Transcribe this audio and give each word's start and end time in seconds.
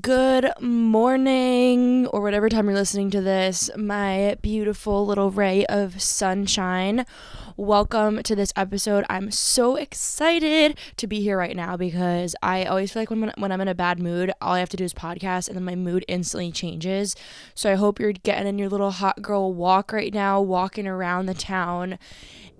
good 0.00 0.52
morning, 0.60 2.06
or 2.08 2.20
whatever 2.20 2.48
time 2.48 2.66
you're 2.66 2.74
listening 2.74 3.08
to 3.08 3.20
this, 3.20 3.70
my 3.76 4.36
beautiful 4.42 5.06
little 5.06 5.30
ray 5.30 5.64
of 5.66 6.02
sunshine. 6.02 7.06
Welcome 7.56 8.22
to 8.24 8.34
this 8.34 8.52
episode. 8.56 9.06
I'm 9.08 9.30
so 9.30 9.76
excited 9.76 10.76
to 10.96 11.06
be 11.06 11.20
here 11.20 11.38
right 11.38 11.56
now 11.56 11.76
because 11.76 12.34
I 12.42 12.64
always 12.64 12.92
feel 12.92 13.02
like 13.02 13.10
when, 13.10 13.32
when 13.38 13.52
I'm 13.52 13.60
in 13.60 13.68
a 13.68 13.74
bad 13.74 13.98
mood, 13.98 14.32
all 14.40 14.54
I 14.54 14.58
have 14.58 14.68
to 14.70 14.76
do 14.76 14.84
is 14.84 14.92
podcast 14.92 15.48
and 15.48 15.56
then 15.56 15.64
my 15.64 15.76
mood 15.76 16.04
instantly 16.08 16.50
changes. 16.50 17.14
So 17.54 17.72
I 17.72 17.76
hope 17.76 18.00
you're 18.00 18.12
getting 18.12 18.48
in 18.48 18.58
your 18.58 18.68
little 18.68 18.90
hot 18.90 19.22
girl 19.22 19.54
walk 19.54 19.92
right 19.92 20.12
now, 20.12 20.40
walking 20.40 20.86
around 20.86 21.26
the 21.26 21.34
town 21.34 21.98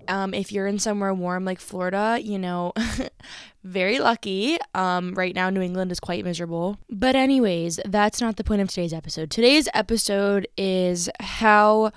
um, 0.09 0.35
if 0.35 0.53
you're 0.53 0.67
in 0.67 0.79
somewhere 0.79 1.13
warm 1.15 1.45
like 1.45 1.61
Florida, 1.61 2.19
you 2.23 2.39
know, 2.39 2.73
very 3.65 3.99
lucky. 3.99 4.59
Um, 4.75 5.15
right 5.15 5.35
now, 5.35 5.51
New 5.51 5.61
England 5.61 5.93
is 5.93 6.01
quite 6.01 6.25
miserable. 6.25 6.79
But, 6.91 7.17
anyways, 7.17 7.81
that's 7.85 8.21
not 8.21 8.37
the 8.37 8.45
point 8.45 8.63
of 8.63 8.69
today's 8.69 8.93
episode. 8.93 9.31
Today's 9.31 9.69
episode 9.75 10.49
is 10.57 11.09
how 11.21 11.93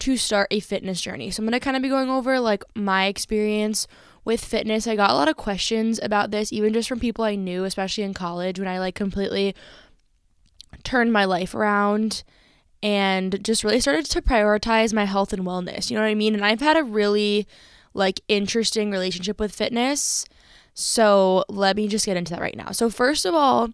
to 0.00 0.16
start 0.16 0.48
a 0.50 0.60
fitness 0.60 1.00
journey. 1.00 1.30
So, 1.30 1.42
I'm 1.42 1.46
going 1.46 1.58
to 1.58 1.60
kind 1.60 1.76
of 1.76 1.82
be 1.82 1.88
going 1.88 2.10
over 2.10 2.40
like 2.40 2.62
my 2.74 3.06
experience 3.06 3.86
with 4.24 4.44
fitness. 4.44 4.86
I 4.86 4.96
got 4.96 5.10
a 5.10 5.14
lot 5.14 5.28
of 5.28 5.36
questions 5.36 5.98
about 6.02 6.30
this, 6.30 6.52
even 6.52 6.72
just 6.72 6.88
from 6.88 7.00
people 7.00 7.24
I 7.24 7.34
knew, 7.34 7.64
especially 7.64 8.04
in 8.04 8.14
college 8.14 8.58
when 8.58 8.68
I 8.68 8.78
like 8.78 8.94
completely 8.94 9.54
turned 10.84 11.12
my 11.12 11.24
life 11.24 11.54
around 11.54 12.22
and 12.82 13.42
just 13.44 13.64
really 13.64 13.80
started 13.80 14.06
to 14.06 14.22
prioritize 14.22 14.92
my 14.92 15.04
health 15.04 15.32
and 15.32 15.44
wellness. 15.44 15.90
You 15.90 15.96
know 15.96 16.02
what 16.02 16.10
I 16.10 16.14
mean? 16.14 16.34
And 16.34 16.44
I've 16.44 16.60
had 16.60 16.76
a 16.76 16.84
really 16.84 17.46
like 17.94 18.20
interesting 18.28 18.90
relationship 18.90 19.40
with 19.40 19.54
fitness. 19.54 20.24
So, 20.74 21.44
let 21.48 21.74
me 21.74 21.88
just 21.88 22.06
get 22.06 22.16
into 22.16 22.32
that 22.32 22.40
right 22.40 22.56
now. 22.56 22.70
So, 22.70 22.88
first 22.88 23.26
of 23.26 23.34
all, 23.34 23.70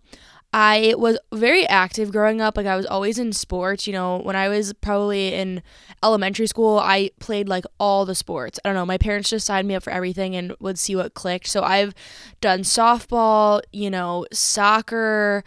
I 0.54 0.94
was 0.96 1.18
very 1.32 1.66
active 1.66 2.12
growing 2.12 2.40
up. 2.40 2.56
Like 2.56 2.66
I 2.66 2.76
was 2.76 2.86
always 2.86 3.18
in 3.18 3.32
sports. 3.32 3.88
You 3.88 3.92
know, 3.92 4.18
when 4.18 4.36
I 4.36 4.48
was 4.48 4.72
probably 4.72 5.34
in 5.34 5.64
elementary 6.00 6.46
school, 6.46 6.78
I 6.78 7.10
played 7.18 7.48
like 7.48 7.64
all 7.80 8.06
the 8.06 8.14
sports. 8.14 8.60
I 8.64 8.68
don't 8.68 8.76
know. 8.76 8.86
My 8.86 8.96
parents 8.96 9.30
just 9.30 9.46
signed 9.46 9.66
me 9.66 9.74
up 9.74 9.82
for 9.82 9.90
everything 9.90 10.36
and 10.36 10.54
would 10.60 10.78
see 10.78 10.94
what 10.94 11.14
clicked. 11.14 11.48
So 11.48 11.64
I've 11.64 11.92
done 12.40 12.60
softball, 12.60 13.62
you 13.72 13.90
know, 13.90 14.26
soccer, 14.32 15.42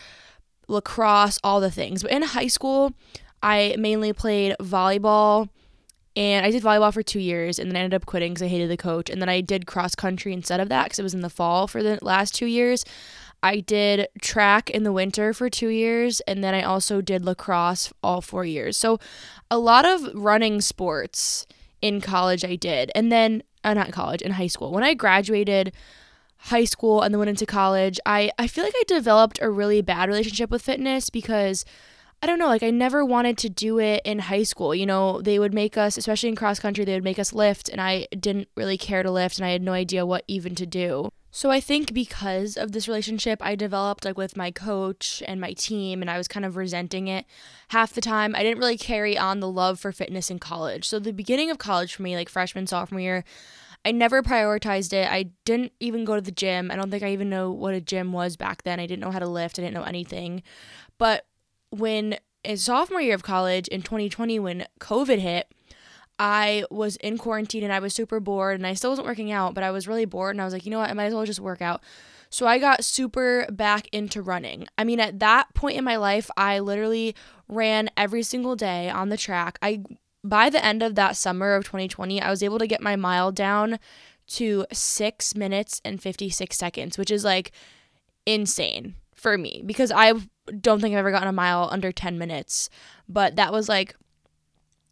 lacrosse, 0.67 1.39
all 1.42 1.61
the 1.61 1.71
things. 1.71 2.02
But 2.03 2.11
in 2.11 2.23
high 2.23 2.47
school, 2.47 2.92
I 3.41 3.75
mainly 3.77 4.13
played 4.13 4.55
volleyball 4.59 5.49
and 6.16 6.45
I 6.45 6.52
did 6.52 6.63
volleyball 6.63 6.93
for 6.93 7.03
two 7.03 7.19
years 7.19 7.59
and 7.59 7.69
then 7.69 7.75
I 7.75 7.80
ended 7.81 8.02
up 8.02 8.05
quitting 8.07 8.33
because 8.33 8.43
I 8.43 8.47
hated 8.47 8.69
the 8.69 8.77
coach. 8.77 9.09
And 9.09 9.21
then 9.21 9.30
I 9.30 9.41
did 9.41 9.67
cross 9.67 9.93
country 9.93 10.33
instead 10.33 10.59
of 10.59 10.69
that 10.69 10.85
because 10.85 10.99
it 10.99 11.03
was 11.03 11.13
in 11.13 11.21
the 11.21 11.30
fall 11.30 11.67
for 11.67 11.83
the 11.83 11.99
last 12.02 12.33
two 12.33 12.47
years. 12.47 12.83
I 13.43 13.59
did 13.59 14.08
track 14.19 14.71
in 14.71 14.83
the 14.83 14.91
winter 14.91 15.31
for 15.31 15.49
two 15.49 15.67
years 15.67 16.21
and 16.21 16.43
then 16.43 16.55
I 16.55 16.63
also 16.63 17.02
did 17.02 17.23
lacrosse 17.23 17.93
all 18.02 18.21
four 18.21 18.45
years. 18.45 18.77
So 18.77 18.99
a 19.52 19.59
lot 19.59 19.85
of 19.85 20.09
running 20.15 20.59
sports 20.61 21.45
in 21.81 22.02
college 22.02 22.43
I 22.43 22.55
did. 22.55 22.91
And 22.95 23.11
then, 23.11 23.43
uh, 23.63 23.75
not 23.75 23.91
college, 23.91 24.23
in 24.23 24.31
high 24.31 24.47
school. 24.47 24.71
When 24.71 24.83
I 24.83 24.95
graduated, 24.95 25.71
high 26.38 26.65
school 26.65 27.02
and 27.02 27.13
then 27.13 27.19
went 27.19 27.30
into 27.30 27.45
college, 27.45 27.99
I, 28.05 28.31
I 28.38 28.47
feel 28.47 28.63
like 28.63 28.73
I 28.75 28.83
developed 28.88 29.39
a 29.41 29.49
really 29.49 29.81
bad 29.81 30.09
relationship 30.09 30.49
with 30.49 30.61
fitness 30.61 31.09
because 31.09 31.65
I 32.22 32.26
don't 32.26 32.40
know, 32.40 32.48
like 32.48 32.64
I 32.64 32.72
never 32.72 33.06
wanted 33.06 33.38
to 33.40 33.50
do 33.50 33.80
it 33.80 34.02
in 34.04 34.20
high 34.20 34.44
school. 34.44 34.73
You 34.73 34.86
know, 34.86 35.22
they 35.22 35.38
would 35.38 35.54
make 35.54 35.78
us, 35.78 35.98
especially 35.98 36.30
in 36.30 36.36
cross 36.36 36.60
country, 36.60 36.84
they 36.84 36.96
would 36.96 37.04
make 37.04 37.20
us 37.20 37.32
lift, 37.32 37.70
and 37.70 37.80
I 37.80 38.08
didn't 38.20 38.48
really 38.56 38.78
care 38.78 39.04
to 39.04 39.12
lift, 39.12 39.38
and 39.38 39.46
I 39.46 39.52
had 39.52 39.62
no 39.62 39.73
idea 39.73 40.06
what 40.06 40.23
even 40.28 40.56
to 40.56 40.66
do. 40.66 41.10
So 41.30 41.52
I 41.52 41.60
think 41.60 41.94
because 41.94 42.58
of 42.58 42.72
this 42.72 42.88
relationship 42.88 43.40
I 43.44 43.54
developed 43.54 44.06
like 44.06 44.18
with 44.18 44.36
my 44.36 44.50
coach 44.50 45.22
and 45.28 45.40
my 45.40 45.54
team 45.54 46.02
and 46.02 46.10
I 46.10 46.18
was 46.18 46.28
kind 46.28 46.44
of 46.45 46.56
resenting 46.56 47.08
it 47.08 47.26
half 47.68 47.94
the 47.94 48.02
time, 48.02 48.36
I 48.36 48.42
didn't 48.42 48.58
really 48.58 48.78
carry 48.78 49.16
on 49.16 49.40
the 49.40 49.48
love 49.48 49.80
for 49.80 49.92
fitness 49.92 50.32
in 50.32 50.40
college. 50.40 50.88
So 50.88 50.98
the 50.98 51.14
beginning 51.14 51.52
of 51.52 51.60
college 51.60 51.94
for 51.94 52.02
me, 52.02 52.16
like 52.16 52.30
freshman, 52.30 52.66
sophomore 52.66 53.02
year, 53.02 53.23
I 53.86 53.92
never 53.92 54.23
prioritized 54.23 54.94
it. 54.94 55.11
I 55.11 55.30
didn't 55.45 55.73
even 55.80 56.06
go 56.06 56.16
to 56.16 56.22
the 56.22 56.32
gym. 56.32 56.72
I 56.72 56.76
don't 56.76 56.89
think 56.89 57.04
I 57.04 57.11
even 57.11 57.30
know 57.30 57.52
what 57.52 57.76
a 57.76 57.82
gym 57.82 58.14
was 58.14 58.36
back 58.36 58.64
then. 58.64 58.80
I 58.80 58.88
didn't 58.88 59.02
know 59.02 59.11
how 59.11 59.20
to 59.20 59.27
lift. 59.27 59.60
I 59.60 59.61
didn't 59.61 59.76
know 59.76 59.83
anything. 59.83 60.42
But 60.98 61.27
when 61.70 62.17
in 62.44 62.58
sophomore 62.58 63.02
year 63.02 63.16
of 63.16 63.23
college 63.23 63.67
in 63.67 63.82
2020 63.82 64.39
when 64.39 64.66
COVID 64.80 65.20
hit, 65.20 65.52
I 66.20 66.66
was 66.72 66.95
in 66.98 67.17
quarantine 67.17 67.64
and 67.64 67.73
I 67.73 67.80
was 67.80 67.94
super 67.94 68.20
bored 68.20 68.55
and 68.55 68.66
I 68.66 68.73
still 68.73 68.92
wasn't 68.92 69.08
working 69.08 69.32
out, 69.32 69.54
but 69.54 69.64
I 69.64 69.72
was 69.72 69.88
really 69.88 70.06
bored 70.06 70.36
and 70.36 70.42
I 70.42 70.45
was 70.45 70.54
like, 70.54 70.66
you 70.66 70.72
know 70.72 70.80
what, 70.80 70.89
I 70.89 70.94
might 70.94 71.06
as 71.06 71.14
well 71.14 71.26
just 71.26 71.39
work 71.39 71.61
out. 71.61 71.83
So 72.30 72.48
I 72.48 72.58
got 72.58 72.83
super 72.83 73.45
back 73.50 73.88
into 73.92 74.22
running. 74.22 74.67
I 74.77 74.83
mean, 74.83 75.00
at 75.00 75.20
that 75.20 75.54
point 75.54 75.77
in 75.77 75.83
my 75.83 75.95
life, 75.95 76.30
I 76.36 76.60
literally 76.60 77.16
ran 77.48 77.89
every 77.95 78.23
single 78.23 78.56
day 78.56 78.89
on 78.89 79.10
the 79.10 79.17
track. 79.17 79.58
I 79.61 79.83
by 80.23 80.50
the 80.50 80.64
end 80.64 80.83
of 80.83 80.95
that 80.95 81.16
summer 81.16 81.54
of 81.56 81.64
2020, 81.64 82.22
I 82.22 82.30
was 82.30 82.44
able 82.44 82.60
to 82.60 82.67
get 82.67 82.82
my 82.82 82.95
mile 82.95 83.32
down 83.32 83.80
to 84.27 84.66
6 84.73 85.36
minutes 85.36 85.82
and 85.86 86.02
56 86.02 86.58
seconds, 86.58 86.98
which 86.98 87.11
is 87.11 87.23
like 87.23 87.52
insane 88.26 88.95
for 89.16 89.38
me 89.38 89.64
because 89.66 89.92
I 89.92 90.14
don't 90.61 90.81
think 90.81 90.93
I've 90.93 90.99
ever 90.99 91.11
gotten 91.11 91.27
a 91.27 91.33
mile 91.33 91.69
under 91.71 91.91
10 91.91 92.17
minutes, 92.17 92.69
but 93.08 93.35
that 93.35 93.52
was 93.52 93.67
like 93.69 93.95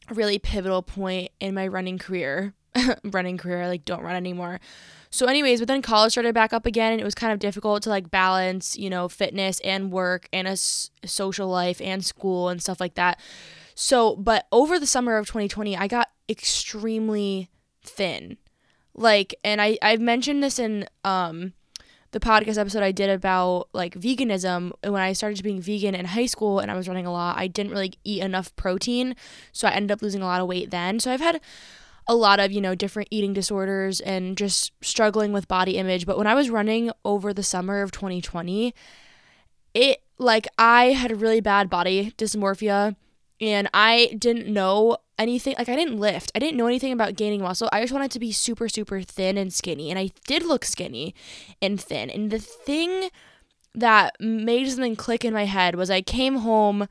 a 0.09 0.13
really 0.13 0.39
pivotal 0.39 0.81
point 0.81 1.31
in 1.39 1.53
my 1.53 1.67
running 1.67 1.97
career. 1.97 2.53
running 3.03 3.37
career, 3.37 3.63
I 3.63 3.67
like 3.67 3.85
don't 3.85 4.03
run 4.03 4.15
anymore. 4.15 4.59
So 5.09 5.27
anyways, 5.27 5.59
but 5.59 5.69
then 5.69 5.81
college 5.81 6.11
started 6.11 6.33
back 6.33 6.51
up 6.51 6.65
again 6.65 6.91
and 6.91 6.99
it 6.99 7.05
was 7.05 7.15
kind 7.15 7.31
of 7.31 7.39
difficult 7.39 7.83
to 7.83 7.89
like 7.89 8.11
balance, 8.11 8.77
you 8.77 8.89
know, 8.89 9.07
fitness 9.07 9.61
and 9.61 9.91
work 9.91 10.27
and 10.33 10.45
a 10.47 10.51
s- 10.51 10.91
social 11.05 11.47
life 11.47 11.79
and 11.79 12.03
school 12.03 12.49
and 12.49 12.61
stuff 12.61 12.81
like 12.81 12.95
that. 12.95 13.19
So, 13.75 14.15
but 14.17 14.45
over 14.51 14.77
the 14.77 14.85
summer 14.85 15.15
of 15.17 15.25
2020, 15.27 15.77
I 15.77 15.87
got 15.87 16.09
extremely 16.27 17.49
thin. 17.81 18.37
Like 18.93 19.35
and 19.43 19.61
I 19.61 19.77
I've 19.81 20.01
mentioned 20.01 20.43
this 20.43 20.59
in 20.59 20.87
um 21.03 21.53
the 22.15 22.19
podcast 22.21 22.57
episode 22.57 22.81
I 22.81 22.93
did 22.93 23.09
about 23.09 23.67
like 23.73 23.99
veganism 23.99 24.71
when 24.81 25.01
I 25.01 25.11
started 25.11 25.43
being 25.43 25.59
vegan 25.59 25.93
in 25.93 26.05
high 26.05 26.27
school 26.27 26.59
and 26.59 26.71
I 26.71 26.75
was 26.75 26.87
running 26.87 27.05
a 27.05 27.11
lot, 27.11 27.37
I 27.37 27.47
didn't 27.47 27.73
really 27.73 27.91
eat 28.05 28.21
enough 28.21 28.55
protein, 28.55 29.17
so 29.51 29.67
I 29.67 29.71
ended 29.71 29.91
up 29.91 30.01
losing 30.01 30.21
a 30.21 30.25
lot 30.25 30.39
of 30.39 30.47
weight 30.47 30.71
then. 30.71 31.01
So 31.01 31.11
I've 31.11 31.19
had 31.19 31.41
a 32.07 32.15
lot 32.15 32.39
of, 32.39 32.53
you 32.53 32.61
know, 32.61 32.73
different 32.73 33.09
eating 33.11 33.33
disorders 33.33 33.99
and 33.99 34.37
just 34.37 34.71
struggling 34.81 35.33
with 35.33 35.49
body 35.49 35.75
image, 35.75 36.05
but 36.05 36.17
when 36.17 36.25
I 36.25 36.35
was 36.35 36.49
running 36.49 36.89
over 37.03 37.33
the 37.33 37.43
summer 37.43 37.81
of 37.81 37.91
2020, 37.91 38.73
it 39.73 40.01
like 40.17 40.47
I 40.57 40.93
had 40.93 41.19
really 41.19 41.41
bad 41.41 41.69
body 41.69 42.13
dysmorphia 42.17 42.95
and 43.41 43.69
I 43.73 44.15
didn't 44.17 44.47
know 44.47 44.99
anything 45.17 45.55
like 45.57 45.69
I 45.69 45.75
didn't 45.75 45.99
lift. 45.99 46.31
I 46.35 46.39
didn't 46.39 46.57
know 46.57 46.67
anything 46.67 46.91
about 46.91 47.15
gaining 47.15 47.41
muscle. 47.41 47.69
I 47.71 47.81
just 47.81 47.93
wanted 47.93 48.11
to 48.11 48.19
be 48.19 48.31
super 48.31 48.69
super 48.69 49.01
thin 49.01 49.37
and 49.37 49.53
skinny 49.53 49.89
and 49.89 49.99
I 49.99 50.11
did 50.27 50.43
look 50.43 50.65
skinny 50.65 51.15
and 51.61 51.79
thin. 51.79 52.09
And 52.09 52.31
the 52.31 52.39
thing 52.39 53.09
that 53.73 54.15
made 54.19 54.69
something 54.69 54.95
click 54.95 55.25
in 55.25 55.33
my 55.33 55.45
head 55.45 55.75
was 55.75 55.89
I 55.89 56.01
came 56.01 56.37
home 56.37 56.87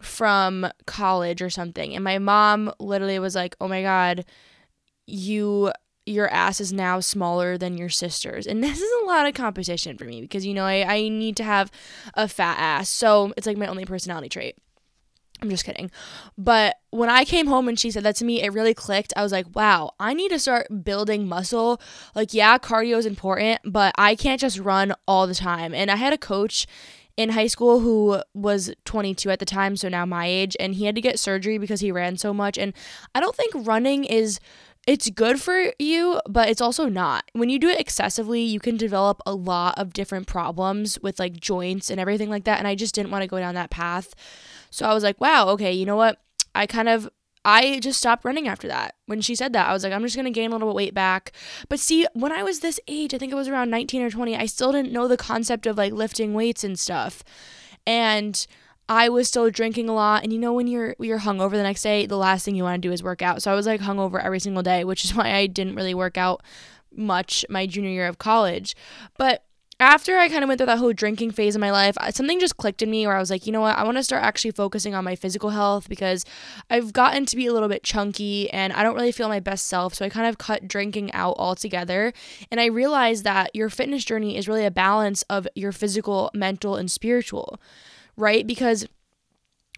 from 0.00 0.66
college 0.86 1.40
or 1.40 1.50
something 1.50 1.94
and 1.94 2.04
my 2.04 2.18
mom 2.18 2.72
literally 2.78 3.18
was 3.18 3.34
like, 3.34 3.56
"Oh 3.60 3.68
my 3.68 3.82
god, 3.82 4.24
you 5.06 5.72
your 6.06 6.28
ass 6.28 6.60
is 6.60 6.72
now 6.72 7.00
smaller 7.00 7.58
than 7.58 7.76
your 7.76 7.88
sister's. 7.88 8.46
And 8.46 8.62
this 8.64 8.80
is 8.80 9.02
a 9.02 9.06
lot 9.06 9.26
of 9.26 9.34
competition 9.34 9.98
for 9.98 10.04
me 10.04 10.20
because, 10.22 10.46
you 10.46 10.54
know, 10.54 10.64
I, 10.64 10.84
I 10.88 11.08
need 11.08 11.36
to 11.38 11.44
have 11.44 11.70
a 12.14 12.28
fat 12.28 12.58
ass. 12.58 12.88
So 12.88 13.32
it's 13.36 13.46
like 13.46 13.58
my 13.58 13.66
only 13.66 13.84
personality 13.84 14.28
trait. 14.28 14.56
I'm 15.42 15.50
just 15.50 15.64
kidding. 15.64 15.90
But 16.38 16.76
when 16.90 17.10
I 17.10 17.24
came 17.24 17.46
home 17.46 17.68
and 17.68 17.78
she 17.78 17.90
said 17.90 18.04
that 18.04 18.16
to 18.16 18.24
me, 18.24 18.42
it 18.42 18.52
really 18.52 18.74
clicked. 18.74 19.12
I 19.16 19.22
was 19.22 19.32
like, 19.32 19.54
wow, 19.54 19.92
I 20.00 20.14
need 20.14 20.30
to 20.30 20.38
start 20.38 20.84
building 20.84 21.28
muscle. 21.28 21.80
Like, 22.14 22.32
yeah, 22.32 22.58
cardio 22.58 22.96
is 22.96 23.06
important, 23.06 23.60
but 23.64 23.94
I 23.98 24.14
can't 24.14 24.40
just 24.40 24.58
run 24.58 24.94
all 25.06 25.26
the 25.26 25.34
time. 25.34 25.74
And 25.74 25.90
I 25.90 25.96
had 25.96 26.12
a 26.12 26.18
coach 26.18 26.66
in 27.16 27.30
high 27.30 27.46
school 27.46 27.80
who 27.80 28.20
was 28.34 28.72
22 28.84 29.30
at 29.30 29.38
the 29.38 29.46
time, 29.46 29.76
so 29.76 29.88
now 29.88 30.04
my 30.04 30.26
age, 30.26 30.54
and 30.60 30.74
he 30.74 30.84
had 30.84 30.94
to 30.94 31.00
get 31.00 31.18
surgery 31.18 31.56
because 31.56 31.80
he 31.80 31.90
ran 31.90 32.18
so 32.18 32.34
much. 32.34 32.58
And 32.58 32.74
I 33.14 33.20
don't 33.20 33.34
think 33.34 33.54
running 33.66 34.04
is 34.04 34.38
it's 34.86 35.10
good 35.10 35.40
for 35.40 35.72
you, 35.78 36.20
but 36.28 36.48
it's 36.48 36.60
also 36.60 36.88
not. 36.88 37.28
When 37.32 37.48
you 37.48 37.58
do 37.58 37.68
it 37.68 37.80
excessively, 37.80 38.42
you 38.42 38.60
can 38.60 38.76
develop 38.76 39.20
a 39.26 39.34
lot 39.34 39.76
of 39.78 39.92
different 39.92 40.26
problems 40.26 40.98
with 41.00 41.18
like 41.18 41.40
joints 41.40 41.90
and 41.90 41.98
everything 41.98 42.30
like 42.30 42.44
that. 42.44 42.58
And 42.58 42.68
I 42.68 42.76
just 42.76 42.94
didn't 42.94 43.10
want 43.10 43.22
to 43.22 43.28
go 43.28 43.38
down 43.38 43.56
that 43.56 43.70
path. 43.70 44.14
So 44.70 44.86
I 44.86 44.94
was 44.94 45.02
like, 45.02 45.20
wow, 45.20 45.48
okay, 45.50 45.72
you 45.72 45.86
know 45.86 45.96
what? 45.96 46.20
I 46.54 46.66
kind 46.66 46.88
of 46.88 47.10
I 47.44 47.78
just 47.78 48.00
stopped 48.00 48.24
running 48.24 48.48
after 48.48 48.66
that. 48.66 48.96
When 49.06 49.20
she 49.20 49.36
said 49.36 49.52
that, 49.52 49.68
I 49.68 49.72
was 49.72 49.84
like, 49.84 49.92
I'm 49.92 50.02
just 50.02 50.16
to 50.16 50.30
gain 50.30 50.50
a 50.50 50.52
little 50.52 50.68
bit 50.68 50.74
weight 50.74 50.94
back. 50.94 51.30
But 51.68 51.78
see, 51.78 52.04
when 52.12 52.32
I 52.32 52.42
was 52.42 52.58
this 52.58 52.80
age, 52.88 53.14
I 53.14 53.18
think 53.18 53.30
it 53.30 53.36
was 53.36 53.46
around 53.46 53.70
19 53.70 54.02
or 54.02 54.10
20, 54.10 54.36
I 54.36 54.46
still 54.46 54.72
didn't 54.72 54.92
know 54.92 55.06
the 55.06 55.16
concept 55.16 55.64
of 55.66 55.78
like 55.78 55.92
lifting 55.92 56.34
weights 56.34 56.64
and 56.64 56.76
stuff. 56.76 57.22
And 57.86 58.44
I 58.88 59.08
was 59.08 59.28
still 59.28 59.50
drinking 59.50 59.88
a 59.88 59.94
lot, 59.94 60.22
and 60.22 60.32
you 60.32 60.38
know 60.38 60.52
when 60.52 60.66
you're 60.66 60.94
you're 60.98 61.18
hungover 61.18 61.52
the 61.52 61.62
next 61.62 61.82
day, 61.82 62.06
the 62.06 62.16
last 62.16 62.44
thing 62.44 62.54
you 62.54 62.62
want 62.62 62.80
to 62.80 62.88
do 62.88 62.92
is 62.92 63.02
work 63.02 63.22
out. 63.22 63.42
So 63.42 63.50
I 63.50 63.54
was 63.54 63.66
like 63.66 63.80
hungover 63.80 64.22
every 64.22 64.40
single 64.40 64.62
day, 64.62 64.84
which 64.84 65.04
is 65.04 65.14
why 65.14 65.32
I 65.32 65.46
didn't 65.46 65.74
really 65.74 65.94
work 65.94 66.16
out 66.16 66.42
much 66.94 67.44
my 67.50 67.66
junior 67.66 67.90
year 67.90 68.06
of 68.06 68.18
college. 68.18 68.76
But 69.18 69.42
after 69.78 70.16
I 70.16 70.28
kind 70.28 70.42
of 70.42 70.48
went 70.48 70.58
through 70.58 70.66
that 70.66 70.78
whole 70.78 70.94
drinking 70.94 71.32
phase 71.32 71.54
in 71.54 71.60
my 71.60 71.70
life, 71.70 71.98
something 72.10 72.40
just 72.40 72.56
clicked 72.56 72.80
in 72.80 72.90
me 72.90 73.06
where 73.06 73.16
I 73.16 73.20
was 73.20 73.30
like, 73.30 73.46
you 73.46 73.52
know 73.52 73.60
what, 73.60 73.76
I 73.76 73.84
want 73.84 73.98
to 73.98 74.04
start 74.04 74.22
actually 74.22 74.52
focusing 74.52 74.94
on 74.94 75.04
my 75.04 75.14
physical 75.14 75.50
health 75.50 75.88
because 75.88 76.24
I've 76.70 76.94
gotten 76.94 77.26
to 77.26 77.36
be 77.36 77.46
a 77.46 77.52
little 77.52 77.68
bit 77.68 77.82
chunky 77.82 78.48
and 78.50 78.72
I 78.72 78.82
don't 78.82 78.94
really 78.94 79.12
feel 79.12 79.28
my 79.28 79.40
best 79.40 79.66
self. 79.66 79.92
So 79.92 80.06
I 80.06 80.08
kind 80.08 80.26
of 80.26 80.38
cut 80.38 80.66
drinking 80.66 81.12
out 81.12 81.36
altogether. 81.38 82.14
And 82.50 82.58
I 82.58 82.66
realized 82.66 83.24
that 83.24 83.54
your 83.54 83.68
fitness 83.68 84.04
journey 84.04 84.38
is 84.38 84.48
really 84.48 84.64
a 84.64 84.70
balance 84.70 85.22
of 85.28 85.46
your 85.54 85.72
physical, 85.72 86.30
mental, 86.32 86.76
and 86.76 86.90
spiritual, 86.90 87.60
right? 88.16 88.46
Because 88.46 88.86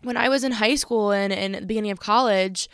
when 0.03 0.17
I 0.17 0.29
was 0.29 0.45
in 0.45 0.53
high 0.53 0.77
school 0.77 1.11
and, 1.11 1.33
and 1.33 1.55
the 1.55 1.67
beginning 1.67 1.91
of 1.91 2.01
college, 2.01 2.69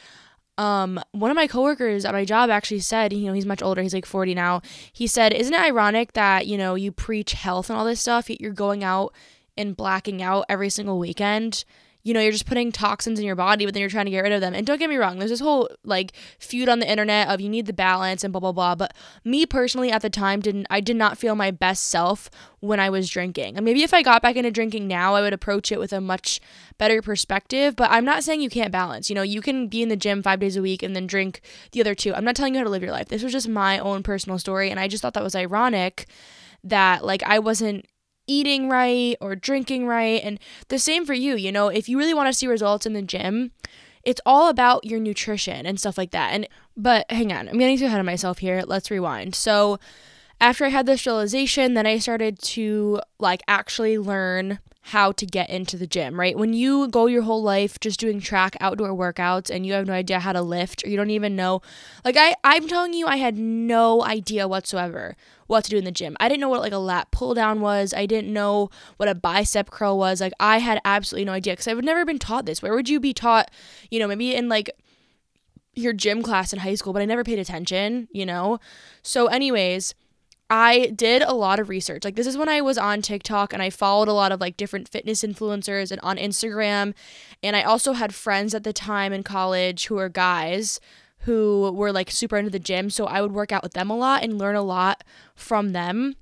um, 0.56 1.00
one 1.12 1.30
of 1.30 1.34
my 1.34 1.46
coworkers 1.46 2.04
at 2.04 2.12
my 2.12 2.24
job 2.24 2.50
actually 2.50 2.80
said, 2.80 3.12
you 3.12 3.26
know, 3.26 3.32
he's 3.32 3.46
much 3.46 3.62
older, 3.62 3.82
he's 3.82 3.94
like 3.94 4.06
40 4.06 4.34
now. 4.34 4.62
He 4.92 5.06
said, 5.06 5.32
Isn't 5.32 5.54
it 5.54 5.60
ironic 5.60 6.12
that, 6.12 6.46
you 6.46 6.56
know, 6.56 6.74
you 6.74 6.92
preach 6.92 7.32
health 7.32 7.70
and 7.70 7.78
all 7.78 7.84
this 7.84 8.00
stuff, 8.00 8.30
yet 8.30 8.40
you're 8.40 8.52
going 8.52 8.84
out 8.84 9.12
and 9.56 9.76
blacking 9.76 10.22
out 10.22 10.44
every 10.48 10.70
single 10.70 10.98
weekend? 10.98 11.64
You 12.04 12.12
know, 12.12 12.20
you're 12.20 12.32
just 12.32 12.46
putting 12.46 12.70
toxins 12.70 13.18
in 13.18 13.24
your 13.24 13.34
body, 13.34 13.64
but 13.64 13.72
then 13.72 13.80
you're 13.80 13.88
trying 13.88 14.04
to 14.04 14.10
get 14.10 14.20
rid 14.20 14.32
of 14.32 14.42
them. 14.42 14.54
And 14.54 14.66
don't 14.66 14.78
get 14.78 14.90
me 14.90 14.96
wrong, 14.96 15.18
there's 15.18 15.30
this 15.30 15.40
whole 15.40 15.70
like 15.84 16.12
feud 16.38 16.68
on 16.68 16.78
the 16.78 16.88
internet 16.88 17.28
of 17.28 17.40
you 17.40 17.48
need 17.48 17.64
the 17.64 17.72
balance 17.72 18.22
and 18.22 18.30
blah 18.30 18.40
blah 18.40 18.52
blah. 18.52 18.74
But 18.74 18.94
me 19.24 19.46
personally 19.46 19.90
at 19.90 20.02
the 20.02 20.10
time 20.10 20.40
didn't 20.40 20.66
I 20.68 20.80
did 20.80 20.96
not 20.96 21.16
feel 21.16 21.34
my 21.34 21.50
best 21.50 21.84
self 21.84 22.30
when 22.60 22.78
I 22.78 22.90
was 22.90 23.08
drinking. 23.08 23.56
And 23.56 23.64
maybe 23.64 23.82
if 23.82 23.94
I 23.94 24.02
got 24.02 24.20
back 24.20 24.36
into 24.36 24.50
drinking 24.50 24.86
now, 24.86 25.14
I 25.14 25.22
would 25.22 25.32
approach 25.32 25.72
it 25.72 25.78
with 25.78 25.94
a 25.94 26.00
much 26.00 26.40
better 26.76 27.00
perspective. 27.00 27.74
But 27.74 27.90
I'm 27.90 28.04
not 28.04 28.22
saying 28.22 28.42
you 28.42 28.50
can't 28.50 28.70
balance. 28.70 29.08
You 29.08 29.14
know, 29.14 29.22
you 29.22 29.40
can 29.40 29.68
be 29.68 29.82
in 29.82 29.88
the 29.88 29.96
gym 29.96 30.22
five 30.22 30.40
days 30.40 30.56
a 30.56 30.62
week 30.62 30.82
and 30.82 30.94
then 30.94 31.06
drink 31.06 31.40
the 31.72 31.80
other 31.80 31.94
two. 31.94 32.14
I'm 32.14 32.24
not 32.24 32.36
telling 32.36 32.54
you 32.54 32.60
how 32.60 32.64
to 32.64 32.70
live 32.70 32.82
your 32.82 32.92
life. 32.92 33.08
This 33.08 33.22
was 33.22 33.32
just 33.32 33.48
my 33.48 33.78
own 33.78 34.02
personal 34.02 34.38
story, 34.38 34.70
and 34.70 34.78
I 34.78 34.88
just 34.88 35.00
thought 35.00 35.14
that 35.14 35.24
was 35.24 35.34
ironic 35.34 36.06
that 36.64 37.04
like 37.04 37.22
I 37.22 37.38
wasn't 37.38 37.86
eating 38.26 38.68
right 38.68 39.16
or 39.20 39.36
drinking 39.36 39.86
right. 39.86 40.20
And 40.22 40.38
the 40.68 40.78
same 40.78 41.04
for 41.04 41.14
you, 41.14 41.36
you 41.36 41.52
know, 41.52 41.68
if 41.68 41.88
you 41.88 41.98
really 41.98 42.14
want 42.14 42.28
to 42.28 42.32
see 42.32 42.46
results 42.46 42.86
in 42.86 42.92
the 42.92 43.02
gym, 43.02 43.52
it's 44.02 44.20
all 44.26 44.48
about 44.48 44.84
your 44.84 45.00
nutrition 45.00 45.66
and 45.66 45.78
stuff 45.78 45.98
like 45.98 46.10
that. 46.10 46.32
And 46.32 46.48
but 46.76 47.10
hang 47.10 47.32
on, 47.32 47.48
I'm 47.48 47.58
getting 47.58 47.78
too 47.78 47.86
ahead 47.86 48.00
of 48.00 48.06
myself 48.06 48.38
here. 48.38 48.62
Let's 48.66 48.90
rewind. 48.90 49.34
So 49.34 49.78
after 50.40 50.64
I 50.64 50.68
had 50.68 50.86
this 50.86 51.06
realization, 51.06 51.74
then 51.74 51.86
I 51.86 51.98
started 51.98 52.40
to 52.42 53.00
like 53.18 53.42
actually 53.48 53.98
learn 53.98 54.58
how 54.88 55.12
to 55.12 55.24
get 55.24 55.48
into 55.48 55.78
the 55.78 55.86
gym, 55.86 56.20
right? 56.20 56.36
When 56.36 56.52
you 56.52 56.88
go 56.88 57.06
your 57.06 57.22
whole 57.22 57.42
life 57.42 57.80
just 57.80 57.98
doing 57.98 58.20
track 58.20 58.54
outdoor 58.60 58.90
workouts 58.90 59.48
and 59.48 59.64
you 59.64 59.72
have 59.72 59.86
no 59.86 59.94
idea 59.94 60.20
how 60.20 60.32
to 60.32 60.42
lift 60.42 60.84
or 60.84 60.90
you 60.90 60.98
don't 60.98 61.08
even 61.08 61.34
know 61.34 61.62
like 62.04 62.16
I 62.18 62.34
I'm 62.44 62.68
telling 62.68 62.92
you 62.92 63.06
I 63.06 63.16
had 63.16 63.38
no 63.38 64.04
idea 64.04 64.46
whatsoever 64.46 65.16
what 65.46 65.64
to 65.64 65.70
do 65.70 65.78
in 65.78 65.84
the 65.84 65.90
gym. 65.90 66.18
I 66.20 66.28
didn't 66.28 66.42
know 66.42 66.50
what 66.50 66.60
like 66.60 66.72
a 66.72 66.78
lat 66.78 67.10
pull 67.12 67.32
down 67.32 67.62
was. 67.62 67.94
I 67.94 68.04
didn't 68.04 68.30
know 68.30 68.68
what 68.98 69.08
a 69.08 69.14
bicep 69.14 69.70
curl 69.70 69.96
was. 69.96 70.20
Like 70.20 70.34
I 70.38 70.58
had 70.58 70.82
absolutely 70.84 71.24
no 71.24 71.32
idea 71.32 71.56
cuz 71.56 71.66
I've 71.66 71.82
never 71.82 72.04
been 72.04 72.18
taught 72.18 72.44
this. 72.44 72.60
Where 72.60 72.74
would 72.74 72.90
you 72.90 73.00
be 73.00 73.14
taught, 73.14 73.50
you 73.90 73.98
know, 73.98 74.06
maybe 74.06 74.34
in 74.34 74.50
like 74.50 74.68
your 75.74 75.94
gym 75.94 76.22
class 76.22 76.52
in 76.52 76.58
high 76.58 76.74
school, 76.74 76.92
but 76.92 77.00
I 77.00 77.06
never 77.06 77.24
paid 77.24 77.38
attention, 77.38 78.08
you 78.12 78.26
know? 78.26 78.60
So 79.02 79.28
anyways, 79.28 79.94
I 80.56 80.92
did 80.94 81.22
a 81.22 81.34
lot 81.34 81.58
of 81.58 81.68
research. 81.68 82.04
Like 82.04 82.14
this 82.14 82.28
is 82.28 82.38
when 82.38 82.48
I 82.48 82.60
was 82.60 82.78
on 82.78 83.02
TikTok 83.02 83.52
and 83.52 83.60
I 83.60 83.70
followed 83.70 84.06
a 84.06 84.12
lot 84.12 84.30
of 84.30 84.40
like 84.40 84.56
different 84.56 84.88
fitness 84.88 85.24
influencers 85.24 85.90
and 85.90 86.00
on 86.00 86.16
Instagram. 86.16 86.94
And 87.42 87.56
I 87.56 87.62
also 87.62 87.92
had 87.94 88.14
friends 88.14 88.54
at 88.54 88.62
the 88.62 88.72
time 88.72 89.12
in 89.12 89.24
college 89.24 89.86
who 89.86 89.96
were 89.96 90.08
guys 90.08 90.78
who 91.22 91.72
were 91.72 91.90
like 91.90 92.08
super 92.08 92.36
into 92.36 92.52
the 92.52 92.60
gym, 92.60 92.88
so 92.88 93.06
I 93.06 93.20
would 93.20 93.32
work 93.32 93.50
out 93.50 93.64
with 93.64 93.72
them 93.72 93.90
a 93.90 93.96
lot 93.96 94.22
and 94.22 94.38
learn 94.38 94.54
a 94.54 94.62
lot 94.62 95.02
from 95.34 95.72
them. 95.72 96.14